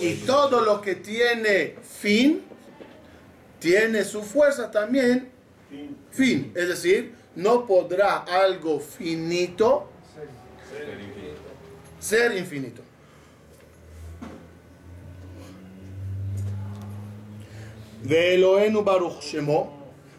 [0.00, 2.42] Y todo lo que tiene fin,
[3.60, 5.28] tiene su fuerza también,
[6.10, 6.52] fin.
[6.54, 9.88] Es decir, no podrá algo finito
[12.00, 12.81] ser infinito.
[18.03, 19.71] Veloenu Baruch Shemo,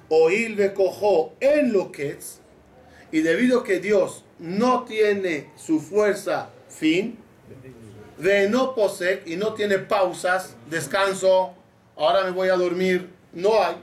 [0.08, 2.18] Oil Becojo en lo que
[3.12, 7.18] y debido a que Dios no tiene su fuerza fin,
[8.18, 11.54] de no posee y no tiene pausas, descanso,
[11.96, 13.76] ahora me voy a dormir, no hay.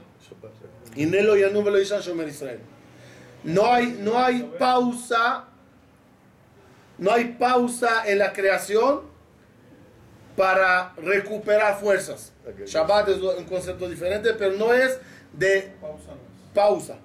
[0.96, 2.60] Y Nelo y Anú Shomer Israel.
[3.44, 5.46] No hay, no hay pausa,
[6.98, 9.11] no hay pausa en la creación
[10.35, 12.33] para recuperar fuerzas.
[12.65, 14.99] Shabbat es un concepto diferente, pero no es
[15.33, 15.71] de
[16.53, 16.97] pausa.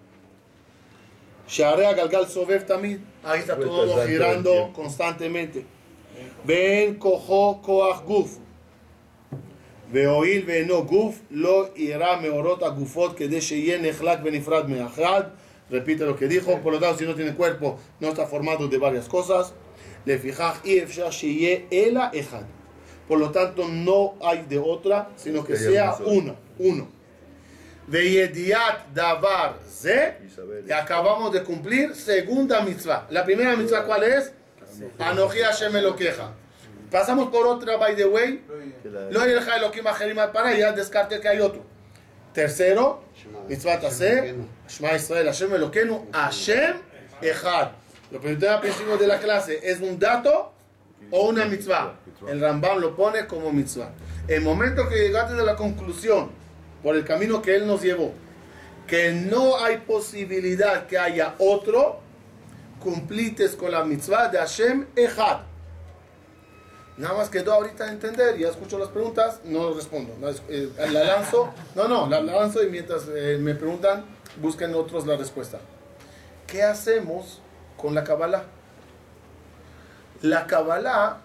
[1.48, 3.04] Sharea Galgal Sobev también.
[3.24, 4.72] Ahí está Vueltas todo dan todo el girando tiempo.
[4.72, 5.66] constantemente.
[6.44, 8.38] Ven cojo koach guf.
[9.92, 15.22] והואיל ואינו גוף, לא יירא מאורות הגופות כדי שיהיה נחלק ונפרד מאחד.
[15.70, 18.78] Repite lo que dijo, por lo tanto, si no tiene cuerpo, no está formado de
[18.78, 19.52] varias cosas.
[20.06, 22.42] לפיכך אי אפשר שיהיה אלא אחד.
[23.07, 26.89] Por lo tanto, no hay de otra, sino que sea una, uno.
[27.87, 30.17] De Yediat Davar Ze,
[30.67, 33.07] y acabamos de cumplir segunda mitzvah.
[33.09, 34.33] La primera mitzvah, ¿cuál es?
[34.99, 36.33] Anojía Hashem queja.
[36.91, 38.43] Pasamos por otra, by the way.
[39.11, 41.63] Lo el Elohim Ajerim para ya descarté que hay otro.
[42.33, 43.03] Tercero,
[43.47, 44.35] mitzvah Taser,
[44.67, 46.77] Shema Israel, Hashem Eloquenu, Hashem
[47.21, 47.71] Echad.
[48.11, 50.53] Lo primero al principio de la clase, ¿es un dato
[51.11, 51.95] o una mitzvah?
[52.27, 53.91] El Rambam lo pone como mitzvah.
[54.27, 56.29] El momento que llegaste de la conclusión,
[56.83, 58.13] por el camino que él nos llevó,
[58.87, 61.99] que no hay posibilidad que haya otro,
[62.79, 65.39] cumplites con la mitzvah de Hashem Echad.
[66.97, 70.13] Nada más quedó ahorita entender, ya escucho las preguntas, no respondo.
[70.49, 74.03] Eh, la lanzo, no, no, la lanzo y mientras eh, me preguntan,
[74.41, 75.59] busquen otros la respuesta.
[76.47, 77.39] ¿Qué hacemos
[77.77, 78.45] con la Kabbalah?
[80.23, 81.21] La Kabbalah,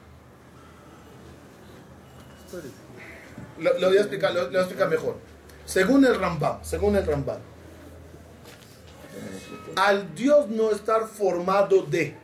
[3.59, 5.17] lo, lo voy a explicar, lo, lo voy a explicar mejor.
[5.65, 7.39] Según el Rambam, según el Rambam,
[9.77, 12.15] al Dios no estar formado de,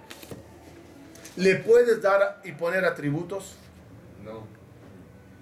[1.36, 3.54] ¿le puedes dar y poner atributos?
[4.24, 4.42] No.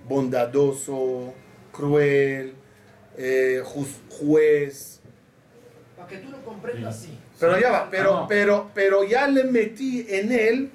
[0.08, 1.34] bondadoso,
[1.72, 2.54] cruel,
[3.16, 3.62] eh,
[4.10, 5.00] juez.
[5.96, 7.18] Para que tú lo comprendas, sí.
[7.40, 8.26] Pero ya va, pero, No.
[8.28, 10.70] pero, pero ya le metí en él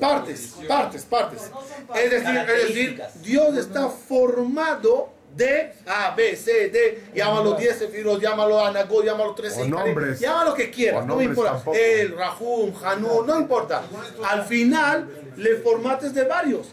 [0.00, 1.50] partes, partes, partes.
[1.94, 8.20] Es decir, es decir, Dios está formado de A, B, C, D, llámalo 10 sefirot,
[8.20, 10.20] llámalo Anagó, llámalo 13 O Icarim, nombres.
[10.20, 11.52] llámalo lo que quieras, no me importa.
[11.54, 11.76] tampoco.
[11.76, 13.82] El, Rahum, Hanun, no importa.
[14.30, 16.68] Al final le formates de varios.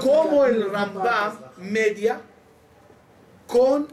[0.00, 2.20] Como el Rambam media
[3.46, 3.86] con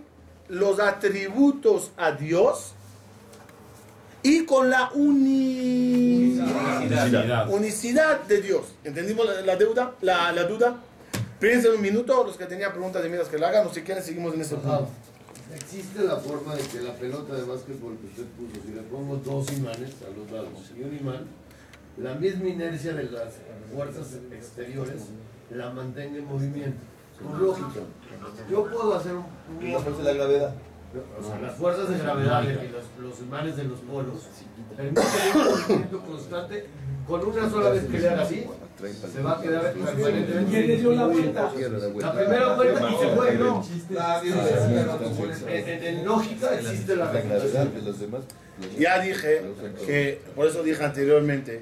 [0.50, 2.74] los atributos a Dios
[4.28, 7.49] y con la uni- Unicidad.
[7.49, 8.61] unicidad de Dios.
[8.84, 9.93] ¿Entendimos la, la deuda?
[10.01, 10.75] La, la duda.
[11.39, 14.03] Piensen un minuto, los que tenían preguntas de mientras que la hagan, o si quieren
[14.03, 14.89] seguimos en ese punto.
[15.55, 19.15] Existe la forma de que la pelota de básquetbol que usted puso, si le pongo
[19.17, 21.25] dos imanes a los lados y un imán,
[21.97, 23.36] la misma inercia de las
[23.73, 25.03] fuerzas exteriores
[25.51, 26.78] la mantenga en movimiento.
[27.23, 27.80] Con lógica.
[28.51, 29.25] Yo puedo hacer un...
[29.65, 30.53] un- La fuerza de la gravedad.
[31.20, 34.28] O sea, las fuerzas de gravedad y los, los imanes de los polos
[34.76, 35.04] permiten
[35.36, 36.66] un movimiento constante
[37.08, 38.46] con una sola vez que le haga así,
[39.14, 40.46] se va a quedar permanentemente.
[40.50, 41.52] ¿Quién le dio la vuelta?
[42.00, 43.64] La primera vuelta y se fue, no.
[45.48, 47.74] En, en- en lógica existe la gravedad gravitación.
[47.76, 48.22] de los demás.
[48.80, 49.42] Ya dije
[49.86, 51.62] que, por eso dije anteriormente,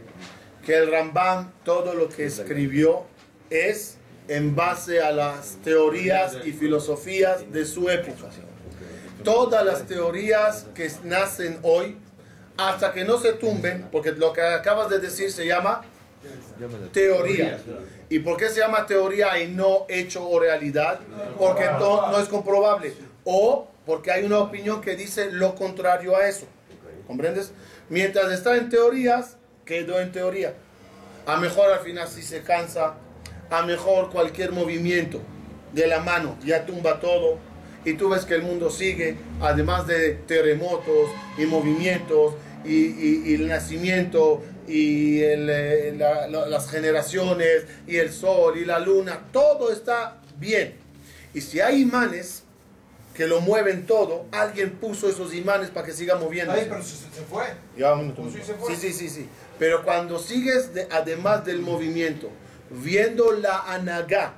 [0.65, 3.03] que el Rambam todo lo que escribió
[3.49, 3.97] es
[4.27, 8.29] en base a las teorías y filosofías de su época.
[9.25, 11.97] Todas las teorías que nacen hoy,
[12.57, 15.81] hasta que no se tumben, porque lo que acabas de decir se llama
[16.93, 17.57] teoría.
[18.09, 20.99] ¿Y por qué se llama teoría y no hecho o realidad?
[21.37, 22.93] Porque to- no es comprobable.
[23.25, 26.45] O porque hay una opinión que dice lo contrario a eso.
[27.07, 27.51] ¿Comprendes?
[27.89, 30.53] Mientras está en teorías, quedó en teoría.
[31.27, 32.93] A mejor al final si se cansa,
[33.49, 35.19] a mejor cualquier movimiento
[35.73, 37.37] de la mano ya tumba todo.
[37.85, 42.33] Y tú ves que el mundo sigue, además de terremotos y movimientos
[42.65, 48.57] y, y- y el nacimiento y el, eh, la- la- las generaciones y el sol
[48.57, 50.73] y la luna, todo está bien.
[51.35, 52.41] Y si hay imanes
[53.13, 56.53] que lo mueven todo, alguien puso esos imanes para que siga moviendo.
[56.53, 57.45] Ay, pero se, se fue.
[57.77, 58.43] Ya, un minuto, minuto.
[58.45, 58.75] se fue.
[58.75, 59.29] Sí, sí, sí, sí.
[59.59, 62.29] Pero cuando sigues, de- además del movimiento,
[62.71, 64.33] viendo la anagá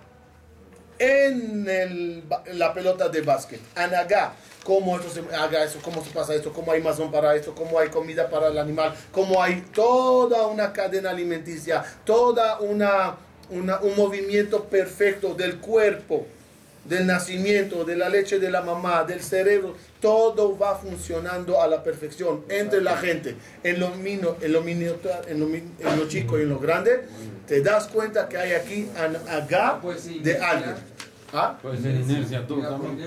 [1.00, 2.24] en el
[2.54, 4.34] la pelota de básquet, anagá,
[4.64, 7.80] cómo esto se haga eso, cómo se pasa esto, cómo hay mazón para esto, cómo
[7.80, 13.16] hay comida para el animal, cómo hay toda una cadena alimenticia, toda una-
[13.50, 16.28] un movimiento perfecto del cuerpo
[16.88, 21.84] del nacimiento, de la leche de la mamá, del cerebro, todo va funcionando a la
[21.84, 26.08] perfección entre la gente, en lo, mino, en lo, minuta- en lo, min- en lo
[26.08, 27.02] chico y en lo grande,
[27.48, 30.76] te das cuenta que hay aquí an agá Pues de alguien.
[31.34, 31.58] ¿Ah?
[31.62, 32.98] Puede ser inercia, tú también.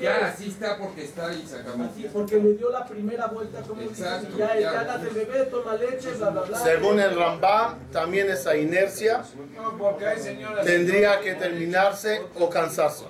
[0.00, 1.82] Ya, así está porque está y acabó.
[1.84, 4.72] Así, porque le dio la primera vuelta, como Exacto, ya, ya.
[4.72, 6.58] ya nace el bebé, toma leche, bla, bla, bla.
[6.58, 9.24] Según el Rambam, también esa inercia
[9.56, 10.64] No, porque hay señoras.
[10.64, 13.04] tendría que terminarse o cansarse.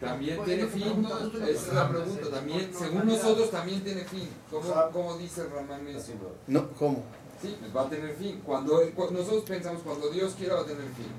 [0.00, 1.06] También tiene fin,
[1.48, 2.30] esa es la pregunta.
[2.30, 4.28] También, según nosotros, también tiene fin.
[4.50, 6.12] ¿Cómo, cómo dice Ramán eso?
[6.46, 7.02] No, ¿Cómo?
[7.40, 8.40] Sí, pues va a tener fin.
[8.44, 11.12] Cuando, cu- nosotros pensamos cuando Dios quiera va a tener fin.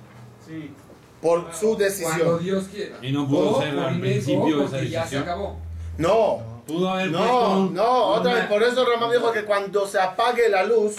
[0.46, 0.74] Sí.
[1.22, 2.44] Por su Cuando decisión.
[2.44, 2.98] Dios quiera.
[3.02, 5.24] Y no pudo ser al principio esa porque ya se decisión.
[5.24, 5.58] acabó.
[5.98, 8.50] No, Pudo haber no, un- no, otra una- vez.
[8.50, 10.96] Por eso Rambam dijo que cuando se apague la luz,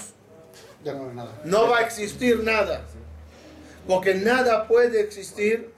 [0.83, 1.31] Ya no hay nada.
[1.45, 2.81] no va a existir nada.
[3.87, 5.71] Porque nada puede existir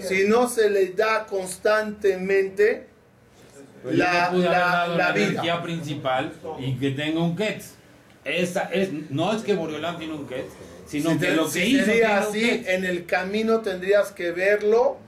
[0.00, 2.86] si no se le da constantemente
[3.82, 5.26] Pues la, no la, la la vida.
[5.26, 7.72] energía principal y que tenga un ketz.
[8.24, 10.52] Esa es, no es que Boreolán tiene un ketz,
[10.86, 14.32] sino Si que te- lo que si hizo sería así, en el camino tendrías que
[14.32, 14.98] verlo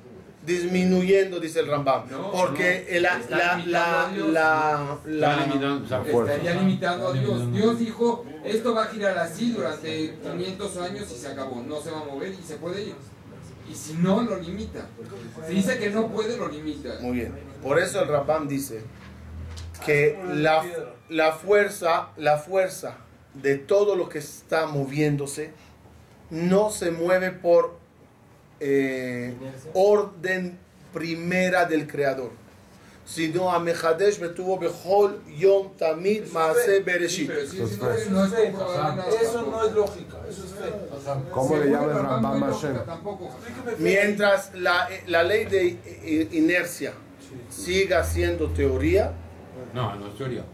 [0.44, 2.08] disminuyendo, dice el Rambam.
[2.10, 4.28] No, porque no, la, está la, limitando la, a Dios.
[4.32, 4.98] la,
[5.36, 7.52] la- limitando, sea, Estaría limitando a Dios.
[7.52, 11.62] Dios dijo, esto va a girar así durante 500 años y se acabó.
[11.62, 12.94] No se va a mover y se puede ir.
[13.68, 14.86] Y si no, lo limita.
[15.48, 16.90] Si dice que no puede, lo limita.
[17.00, 17.34] Muy bien.
[17.62, 18.82] Por eso el Rambam dice
[19.84, 20.64] que la,
[21.08, 22.98] la fuerza, la fuerza
[23.34, 25.50] de todo lo que está moviéndose
[26.30, 27.76] no se mueve por
[28.60, 29.34] eh,
[29.74, 30.58] orden
[30.92, 32.30] primera del creador,
[33.04, 37.30] sino a Mejadesh betuvo bechol yom tamid maase bereshit.
[37.30, 38.24] Eso no,
[39.64, 40.72] es lógica, eso es fe.
[41.30, 42.76] ¿Cómo le Según llama el Rambam, Hashem?
[43.78, 46.92] Mientras la, la ley de i- inercia
[47.50, 49.12] siga siendo teoría,
[49.74, 50.44] No, no es teoría.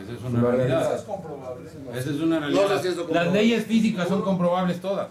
[0.00, 0.94] Esa es Una realidad.
[0.94, 1.68] es comprobable.
[1.68, 2.76] Esa es una No realidad.
[2.76, 5.08] sé si eso Las leyes físicas son comprobables todas.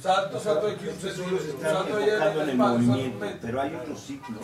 [0.00, 1.42] Salto, salto de 15 Están segundos.
[1.60, 4.40] Salto allá enfocando en el el movimiento, pero hay otros ciclos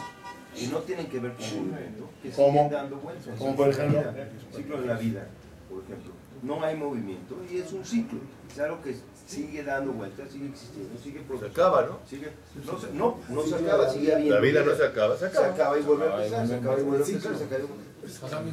[0.55, 2.53] que no tienen que ver con movimiento, que ¿Cómo?
[2.53, 3.35] siguen dando vueltas.
[3.39, 4.01] ¿Cómo, por ejemplo?
[4.01, 5.26] El ciclo de la vida,
[5.70, 6.12] por ejemplo.
[6.43, 8.20] No hay movimiento y es un ciclo.
[8.55, 11.61] Claro que sigue dando vueltas, sigue existiendo, sigue produciendo.
[11.62, 11.99] acaba, ¿no?
[12.09, 12.29] Sigue,
[12.64, 14.35] no, se- no, no se acaba, sigue habiendo.
[14.37, 15.47] La vida no se acaba, se Se acaba.
[15.49, 17.74] acaba y vuelve a empezar, se acaba y vuelve a empezar, se acaba y vuelve
[17.74, 17.88] a empezar.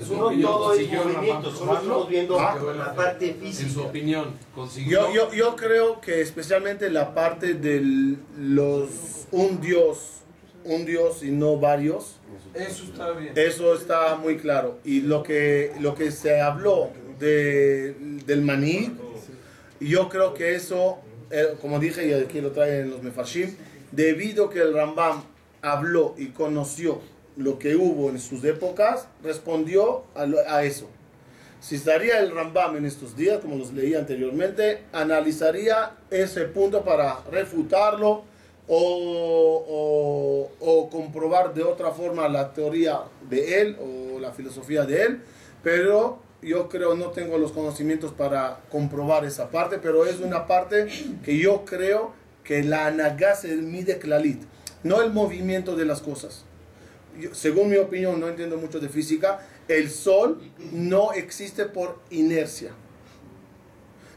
[0.09, 2.57] No todo es movimiento, solo estamos viendo Ah.
[2.77, 3.81] la parte En su física.
[3.81, 5.07] opinión, consiguió.
[5.13, 8.89] Yo, yo, yo creo que especialmente la parte de los
[9.31, 10.21] un Dios,
[10.63, 12.17] un Dios y no varios,
[12.53, 13.33] Eso está bien.
[13.35, 14.79] eso está muy claro.
[14.83, 16.89] Y lo que, lo que se habló
[17.19, 17.95] de,
[18.25, 18.91] del maní,
[19.79, 20.97] yo creo que eso,
[21.31, 23.55] eh, como dije y aquí lo traen los mefashim,
[23.91, 25.23] debido que el Rambam
[25.61, 27.01] habló y conoció
[27.37, 30.87] lo que hubo en sus épocas, respondió a, lo- a eso.
[31.59, 37.19] Si estaría el Rambam en estos días, como los leí anteriormente, analizaría ese punto para
[37.31, 38.23] refutarlo
[38.67, 45.03] o, o- o comprobar de otra forma la teoría de él o la filosofía de
[45.03, 45.21] él,
[45.63, 50.87] pero yo creo no tengo los conocimientos para comprobar esa parte, pero es una parte
[51.23, 52.11] que yo creo
[52.43, 54.41] que la anagá se mide clalit,
[54.83, 56.45] no el movimiento de las cosas
[57.33, 62.71] según mi opinión, no entiendo mucho de física, el Sol no existe por inercia.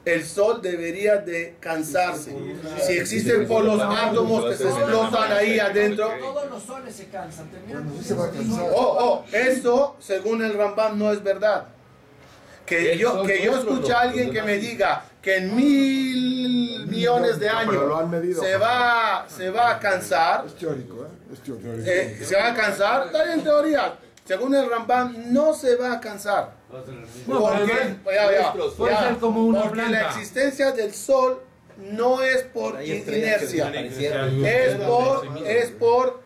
[0.04, 2.34] El Sol debería de cansarse.
[2.80, 7.50] Si existen por los átomos que se explotan ahí adentro, Todos los soles se cansan.
[7.50, 7.90] Terminan
[8.74, 11.68] oh, oh, eso, según el Rambam, no es verdad.
[12.64, 17.48] Que yo, que yo escuche a alguien que me diga que en mil millones de
[17.66, 18.42] Pero lo han años medido.
[18.42, 21.32] se va, se va a cansar, Es teórico, ¿eh?
[21.32, 21.68] Es teórico.
[21.90, 23.94] eh, se va a cansar, está bien en teoría.
[24.24, 26.52] Según el Rambam, no se va a cansar.
[27.26, 28.54] No, Porque, pero ya, ya,
[28.90, 30.08] ya, ser como una porque la planta.
[30.08, 31.40] existencia del Sol
[31.78, 36.20] no es por inercia, es por, es por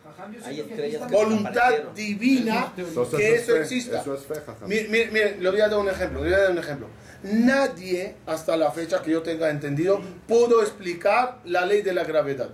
[0.45, 4.01] Hay estrellas que voluntad divina Entonces, que eso eso es fe, exista.
[4.01, 4.67] Eso es fe, jajam.
[4.69, 6.87] Mire, mire, mire, le voy a dar un ejemplo, le voy a dar un ejemplo.
[7.23, 12.49] Nadie, hasta la fecha que yo tenga entendido, pudo explicar la ley de la gravedad.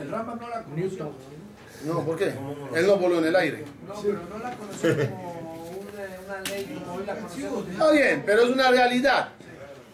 [0.00, 1.12] El Rambam no la conoció.
[1.86, 2.32] No, ¿por qué?
[2.74, 3.64] Él no voló en el aire.
[3.86, 5.32] No, pero no la conoció como
[5.72, 7.68] una, una ley como hoy la conocemos.
[7.68, 9.28] Está bien, pero es una realidad.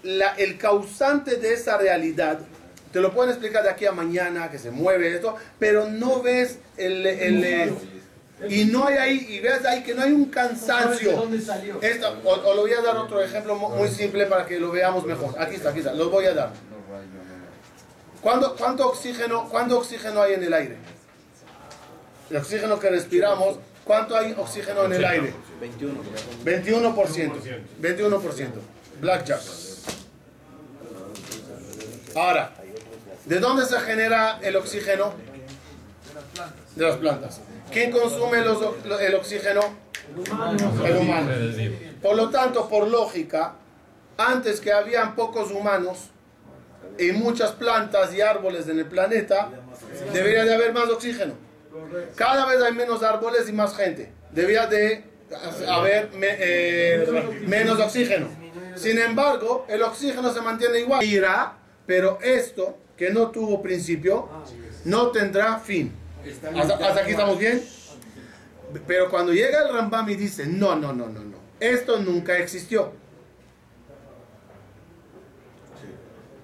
[0.03, 2.41] La- el causante de esa realidad,
[2.97, 6.61] te lo pueden explicar de aquí a mañana, que se mueve esto, pero no ves
[6.79, 7.05] el...
[7.07, 7.75] el,
[8.49, 11.13] y no hay ahí, y ves ahí que no hay un ¿De cansancio.
[11.13, 11.79] dónde salió?
[11.83, 14.71] Esto, o, o lo voy a dar otro ejemplo mu- muy simple para que lo
[14.73, 15.35] veamos mejor.
[15.39, 16.53] Aquí está, aquí está, lo voy a dar.
[18.23, 20.77] ¿Cuánto, cuánto, oxígeno, ¿Cuánto oxígeno hay en el aire?
[22.31, 25.35] El oxígeno que respiramos, ¿cuánto hay oxígeno en el aire?
[25.61, 26.01] 21.
[26.47, 27.33] 21%.
[27.83, 28.49] 21%.
[29.03, 29.41] Blackjack.
[32.15, 32.55] Ahora,
[33.27, 35.13] ¿de dónde se genera el oxígeno?
[36.75, 37.41] de las plantas.
[37.73, 38.59] ¿Quién consume los
[39.01, 39.61] el oxígeno?
[40.85, 41.31] El humano.
[42.03, 43.55] Por lo tanto, por lógica,
[44.17, 46.11] antes que habían pocos humanos
[46.99, 49.51] y muchas plantas y árboles en el planeta,
[50.13, 51.35] debería de haber más oxígeno.
[52.15, 54.13] Cada vez hay menos árboles y más gente.
[54.31, 55.05] Debería de
[55.69, 58.29] haber me- eh, menos oxígeno.
[58.77, 61.03] Sin embargo, el oxígeno se mantiene igual.
[61.05, 61.55] Irá,
[61.87, 64.29] pero esto, que no tuvo principio,
[64.85, 65.93] no tendrá fin.
[66.57, 67.63] ¿Hasta, hasta aquí estamos bien?
[68.87, 72.93] Pero cuando llega el Rambam y dice, no, no, no, no, no, esto nunca existió.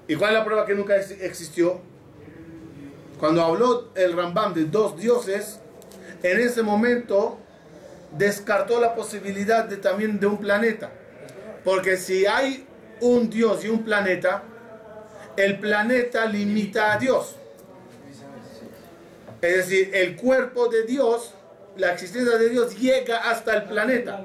[0.09, 1.81] ¿Y cuál es la prueba que nunca ex- existió?
[3.19, 5.61] Cuando habló el Rambam de dos dioses,
[6.23, 7.39] en ese momento
[8.17, 10.91] descartó la posibilidad de también de un planeta.
[11.65, 12.67] Porque si hay
[13.01, 14.43] un dios y un planeta,
[15.37, 17.37] el planeta limita a Dios.
[19.41, 21.35] Es decir, el cuerpo de Dios,
[21.77, 24.25] la existencia de Dios llega hasta el planeta.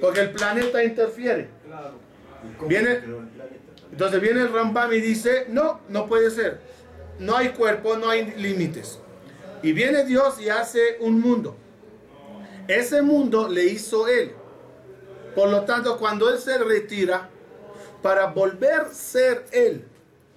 [0.00, 1.48] Porque el planeta interfiere.
[2.66, 3.00] Viene,
[3.92, 6.60] entonces viene el Rambam y dice, no, no puede ser.
[7.18, 8.98] No hay cuerpo, no hay límites.
[9.62, 11.56] Y viene Dios y hace un mundo.
[12.68, 14.32] Ese mundo le hizo él.
[15.34, 17.30] Por lo tanto, cuando él se retira,
[18.02, 19.84] para volver a ser él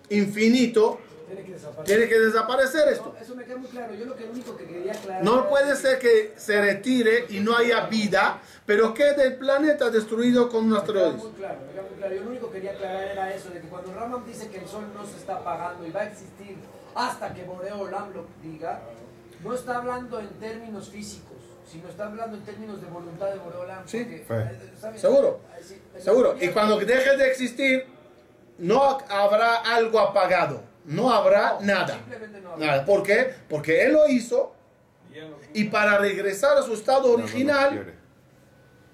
[0.09, 1.85] infinito, Tiene que desaparecer.
[1.85, 3.13] tiene que desaparecer esto.
[3.15, 3.93] No, eso me queda muy claro.
[3.93, 5.23] Yo lo que único que quería aclarar.
[5.23, 10.49] No puede ser que se retire y no haya vida, pero quede el planeta destruido
[10.49, 11.17] con un Me queda asteroide.
[11.17, 12.15] muy claro, me queda muy claro.
[12.15, 14.67] Yo lo único que quería aclarar era eso, de que cuando Raman dice que el
[14.67, 16.57] sol no se está apagando y va a existir
[16.95, 18.81] hasta que Boreo Olam lo diga,
[19.43, 21.37] no está hablando en términos físicos,
[21.71, 23.87] sino está hablando en términos de voluntad de Boreo Olam.
[23.87, 24.99] Sí, porque, eh, ¿sabes?
[24.99, 26.35] Seguro, Eh, sí, seguro.
[26.41, 27.85] Y cuando deje de existir,
[28.59, 31.95] no habrá algo apagado, no habrá No, nada.
[31.95, 32.65] Simplemente no habrá.
[32.65, 32.85] Nada.
[32.85, 33.33] ¿Por qué?
[33.49, 34.53] Porque él lo hizo
[35.53, 37.95] y para regresar a su estado original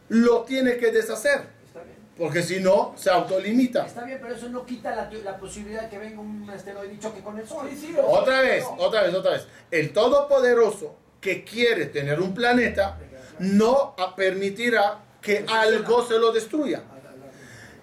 [0.10, 1.48] lo tiene que deshacer.
[1.66, 1.98] Está bien.
[2.18, 3.86] Porque si no, se autolimita.
[3.86, 7.00] Está bien, pero eso no quita la, la posibilidad de que venga un asteroide y
[7.00, 7.68] choque con el sol.
[8.08, 9.48] Otra vez, otra vez, otra vez.
[9.72, 12.98] El Todopoderoso que quiere tener un planeta
[13.40, 16.84] no permitirá que algo se lo destruya.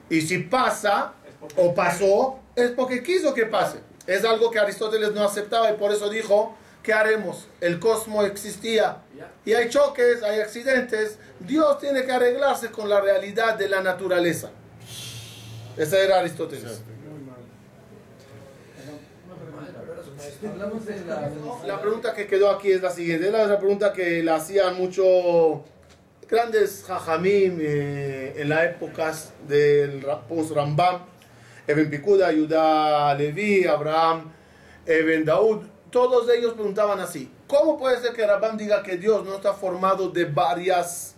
[0.09, 1.15] Y si pasa
[1.57, 3.79] o pasó, es porque quiso que pase.
[4.07, 7.47] Es algo que Aristóteles no aceptaba y por eso dijo, ¿qué haremos?
[7.61, 8.99] El cosmos existía
[9.45, 11.19] y hay choques, hay accidentes.
[11.41, 14.51] Dios tiene que arreglarse con la realidad de la naturaleza.
[15.77, 16.83] Ese era Aristóteles.
[21.67, 21.81] La...
[21.81, 23.27] Pregunta que quedó aquí es la siguiente.
[23.27, 25.61] Es la pregunta que la hacían muchos
[26.29, 31.12] grandes jajamim eh, en las épocas del Ra- post-Rambam.
[31.67, 34.33] Eben Pikuda, Yudá Levi, Abraham,
[34.87, 35.63] Eben Daud.
[35.91, 37.31] Todos ellos preguntaban así.
[37.47, 41.15] ¿Cómo puede ser que Rambam diga que Dios no está formado de varias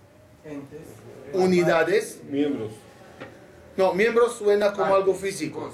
[1.33, 2.21] unidades?
[2.25, 2.73] Miembros.
[3.77, 5.73] No, miembros suena como algo físico.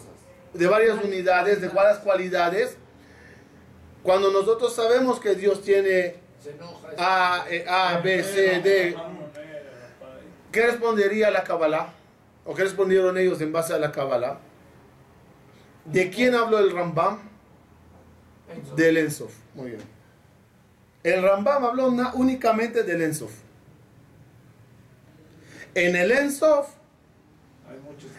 [0.53, 2.77] De varias unidades, de varias cualidades.
[4.03, 6.17] Cuando nosotros sabemos que Dios tiene.
[6.97, 8.97] A, eh, A, B, C, D,
[10.51, 11.93] ¿qué respondería la Kabbalah?
[12.47, 14.39] ¿O qué respondieron ellos en base a la Kabbalah?
[15.85, 17.19] ¿De quién habló el Rambam?
[18.77, 19.33] Del Ensof.
[19.55, 19.81] Muy bien.
[21.03, 23.33] El Rambam habló na- únicamente del Ensof.
[25.75, 26.69] En el Ensof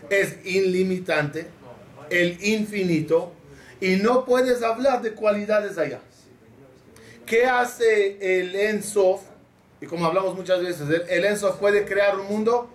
[0.10, 1.48] es ilimitante,
[2.10, 3.34] el infinito,
[3.82, 6.00] y no puedes hablar de cualidades allá.
[7.26, 9.22] ¿Qué hace el Ensof?
[9.82, 12.70] Y como hablamos muchas veces, el, el Ensof puede crear un mundo.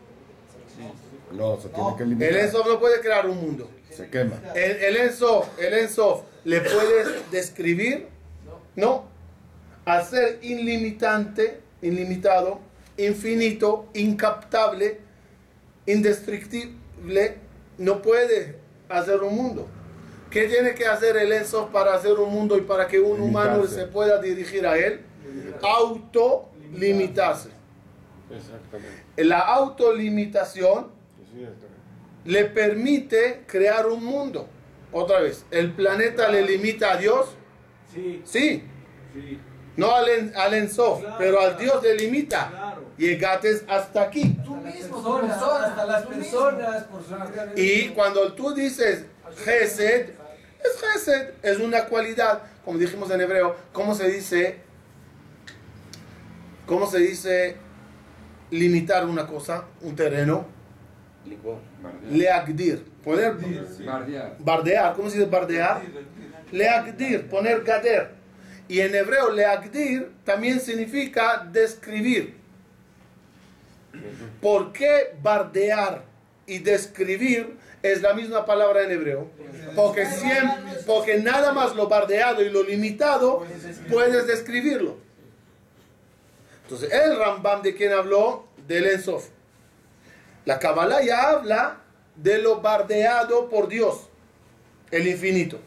[1.33, 2.29] No, se tiene que limitar.
[2.29, 3.71] El Ensof no puede crear un mundo.
[3.97, 4.37] Se quema.
[4.55, 8.09] El, el Ensof, el Ensof, ¿le puedes describir?
[8.75, 9.07] No.
[9.87, 12.61] Hacer ilimitante, ilimitado,
[12.99, 15.01] infinito, incaptable,
[15.87, 17.39] indestructible,
[17.79, 18.57] no puede
[18.89, 19.69] hacer un mundo.
[20.31, 23.65] ¿Qué tiene que hacer el Ensof para hacer un mundo y para que un humano
[23.67, 25.01] se pueda dirigir a él?
[25.63, 27.51] Autolimitarse.
[28.31, 29.25] Exactamente.
[29.25, 30.89] La autolimitación.
[32.27, 34.49] Le permite crear un mundo.
[34.93, 37.29] Otra vez, ¿el planeta le limita a Dios?
[37.93, 38.63] Sí, Sí,
[39.15, 39.39] sí.
[39.77, 41.17] no al, en- al Ensof, Claro.
[41.19, 42.49] pero al Dios le limita.
[42.51, 42.87] Claro.
[42.99, 44.37] Llegates hasta aquí.
[44.45, 46.85] Tú mismo, Personas, hasta las personas,
[47.57, 49.05] Y cuando tú dices
[49.45, 54.61] Gesed, es Gesed, es una cualidad, como dijimos en hebreo, ¿cómo se dice?
[56.67, 57.57] ¿Cómo se dice
[58.51, 60.47] limitar una cosa, un terreno?
[62.11, 63.35] Leagdir, poner
[63.85, 64.37] Bardear.
[64.39, 65.83] bardear, ¿cómo se dice bardear?
[66.53, 68.11] Leagdir, poner gader.
[68.69, 72.35] Y en hebreo, leagdir también significa describir.
[74.41, 76.05] ¿Por qué bardear
[76.47, 79.29] y describir es la misma palabra en hebreo?
[79.75, 83.45] Porque, siempre, porque nada más lo bardeado y lo limitado
[83.91, 84.97] puedes describirlo.
[86.65, 89.29] Entonces, el Rambam de quien habló, del Ensof.
[90.47, 91.79] La Kabbalah ya habla
[92.15, 94.09] de lo bardeado por Dios,
[94.93, 95.59] el infinito.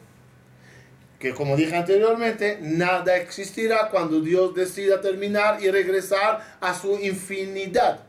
[1.18, 8.00] Que como dije anteriormente, nada existirá cuando Dios decida terminar y regresar a su infinidad.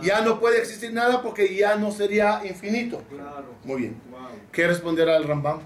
[0.00, 3.02] Ya no puede existir nada porque ya no sería infinito.
[3.64, 4.00] Muy bien.
[4.50, 5.60] ¿Qué responderá el Rambam?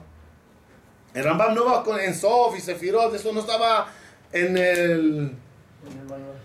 [1.15, 3.86] El Rambam no va con Ensof y Sefirot, eso no estaba
[4.32, 5.36] en el,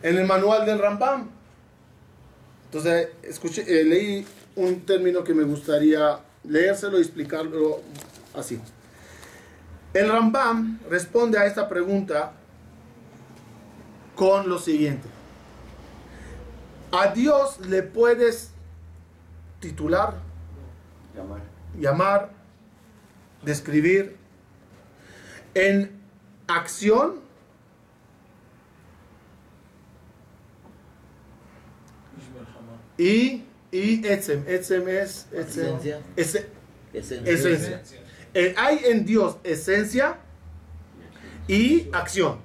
[0.04, 1.41] en el manual del Rambam.
[2.72, 4.26] Entonces, escuché, eh, leí
[4.56, 7.82] un término que me gustaría leérselo y explicarlo
[8.34, 8.62] así.
[9.94, 12.32] El Rambam responde a esta pregunta
[14.16, 15.06] con lo siguiente.
[16.94, 18.52] A Dios le puedes
[19.60, 20.16] titular,
[21.14, 21.42] Llamar.
[21.78, 22.32] llamar,
[23.44, 24.16] describir
[25.56, 25.92] en
[26.48, 27.16] acción
[33.04, 34.44] y, y etzem.
[34.48, 36.00] Etzem es, etzem, Esencia.
[36.16, 36.48] ese-
[36.94, 37.32] Esencia.
[37.34, 37.82] esencia.
[38.34, 40.18] Eh, hay en Dios esencia
[41.48, 42.40] y acción.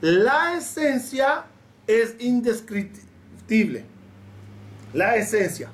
[0.00, 1.44] La esencia
[1.86, 3.84] es indescriptible.
[4.92, 5.70] La esencia.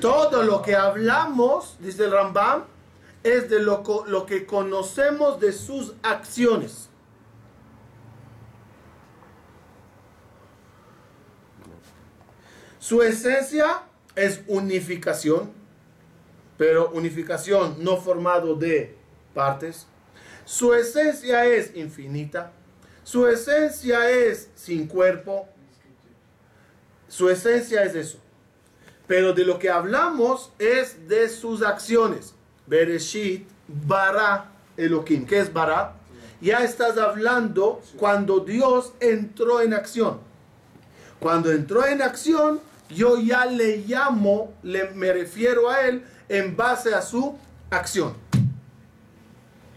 [0.00, 2.64] Todo lo que hablamos, dice el Rambam,
[3.22, 6.88] es de lo, lo que conocemos de sus acciones.
[12.82, 13.82] Su esencia
[14.16, 15.52] es unificación,
[16.58, 18.96] pero unificación no formado de
[19.32, 19.86] partes.
[20.44, 22.50] Su esencia es infinita.
[23.04, 25.46] Su esencia es sin cuerpo.
[27.06, 28.18] Su esencia es eso.
[29.06, 32.34] Pero de lo que hablamos es de sus acciones.
[32.66, 35.24] Bereshit, bara, Elohim.
[35.24, 35.94] ¿Qué es bara?
[36.40, 40.18] Ya estás hablando cuando Dios entró en acción.
[41.20, 42.60] Cuando entró en acción,
[42.94, 47.36] yo ya le llamo, le, me refiero a él en base a su
[47.70, 48.14] acción.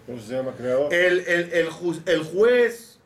[0.06, 0.94] ¿Cómo se llama creador?
[0.94, 3.00] El, el- el ju- el juez,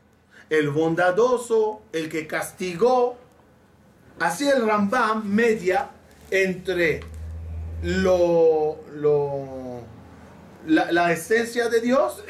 [0.50, 3.18] el bondadoso, el que castigó.
[4.20, 5.90] Así el Rambam media
[6.30, 7.00] entre
[7.84, 9.82] lo, lo-
[10.68, 12.22] la, la esencia de Dios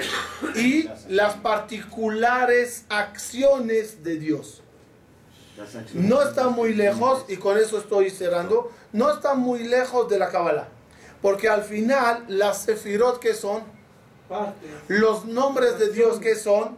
[0.56, 4.62] y las particulares acciones de Dios.
[5.94, 10.30] No está muy lejos, y con eso estoy cerrando, no está muy lejos de la
[10.30, 10.68] Kabbalah.
[11.22, 13.64] Porque al final, las sefirot que son,
[14.88, 16.78] los nombres de Dios que son,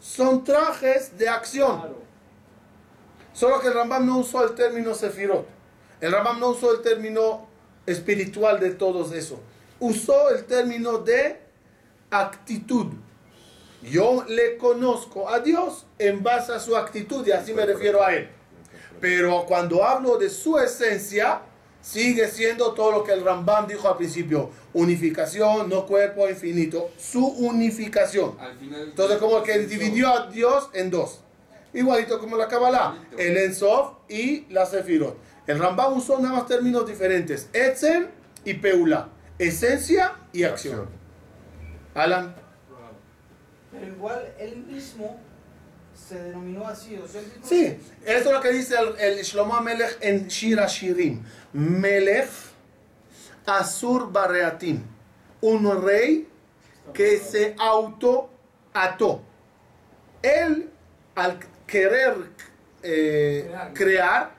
[0.00, 1.82] son trajes de acción.
[3.32, 5.46] Solo que el Rambam no usó el término sefirot.
[6.00, 7.46] El Rambam no usó el término
[7.86, 9.40] espiritual de todos eso.
[9.78, 11.40] Usó el término de
[12.10, 12.86] actitud.
[13.82, 18.14] Yo le conozco a Dios en base a su actitud y así me refiero a
[18.14, 18.28] Él.
[19.00, 21.40] Pero cuando hablo de su esencia,
[21.80, 24.50] sigue siendo todo lo que el Rambam dijo al principio.
[24.74, 26.90] Unificación, no cuerpo infinito.
[26.98, 28.36] Su unificación.
[28.70, 31.20] Entonces como que dividió a Dios en dos.
[31.72, 32.96] Igualito como la Kabbalah.
[33.16, 35.16] El Ensof y la Sefirot.
[35.46, 37.48] El Rambam usó nada más términos diferentes.
[37.54, 38.08] Etzem
[38.44, 39.08] y Peula.
[39.38, 40.86] Esencia y acción.
[41.94, 42.39] Alan.
[43.70, 45.18] Pero igual él mismo
[45.94, 46.96] se denominó así.
[46.96, 51.22] O sea, Sí, esto es lo que dice el, el Shlomo Melech en Shir Shirim.
[51.52, 52.28] Melech
[53.46, 54.82] Asur Barreatim.
[55.40, 56.28] Un rey
[56.92, 58.30] que se auto
[58.72, 59.22] ató.
[60.22, 60.70] Él,
[61.14, 62.14] al querer
[62.82, 64.32] eh, crear,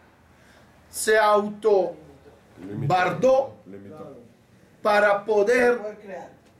[0.89, 1.95] se auto
[2.87, 3.55] bardó
[4.81, 5.79] para poder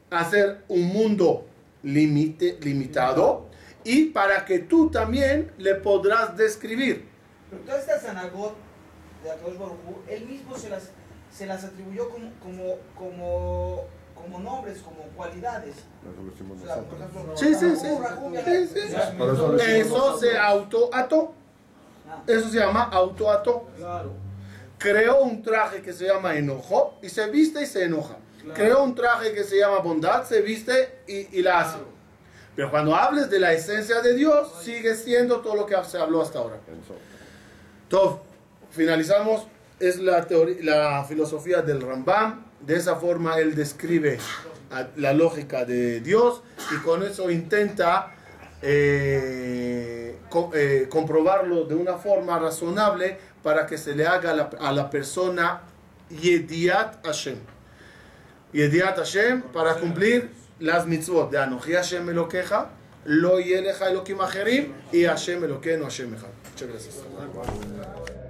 [0.09, 1.45] hacer un mundo
[1.83, 3.49] limite, limitado
[3.83, 7.09] y para que tú también le podrás describir.
[7.49, 8.55] Pero todas estas anagot
[9.23, 10.91] de Akadosh Baruj Hu, él mismo se las,
[11.31, 13.85] se las atribuyó como, como, como,
[14.15, 15.75] como nombres, como cualidades.
[15.75, 17.87] O sea, por ejemplo, Sí, sí, sí.
[18.01, 18.95] Rahum, Sí, sí.
[19.17, 21.33] Por eso se autoató.
[22.27, 23.67] Eso se llama autoató.
[24.77, 28.17] Creó un traje que se llama enojo y se viste y se enoja.
[28.53, 31.77] Creó un traje que se llama bondad, se viste y, y la hace.
[32.55, 36.21] Pero cuando hables de la esencia de Dios, sigue siendo todo lo que se habló
[36.21, 36.57] hasta ahora.
[37.83, 38.19] Entonces,
[38.71, 39.47] finalizamos.
[39.79, 42.45] Es la, teoría, la filosofía del Rambam.
[42.59, 44.19] De esa forma él describe
[44.69, 48.13] a la lógica de Dios y con eso intenta
[48.61, 54.49] eh, co- eh, comprobarlo de una forma razonable para que se le haga a la,
[54.59, 55.61] a la persona
[56.09, 57.37] Yediat Hashem.
[58.53, 60.29] Yediat Hashem para cumplir
[60.59, 62.69] las mitzvot de Anoji Hashem Elokeja,
[63.05, 66.29] Lo Yeleja Elokim Acherim y Hashem Elokeinu Hashem Echad.
[66.51, 68.20] Muchas gracias.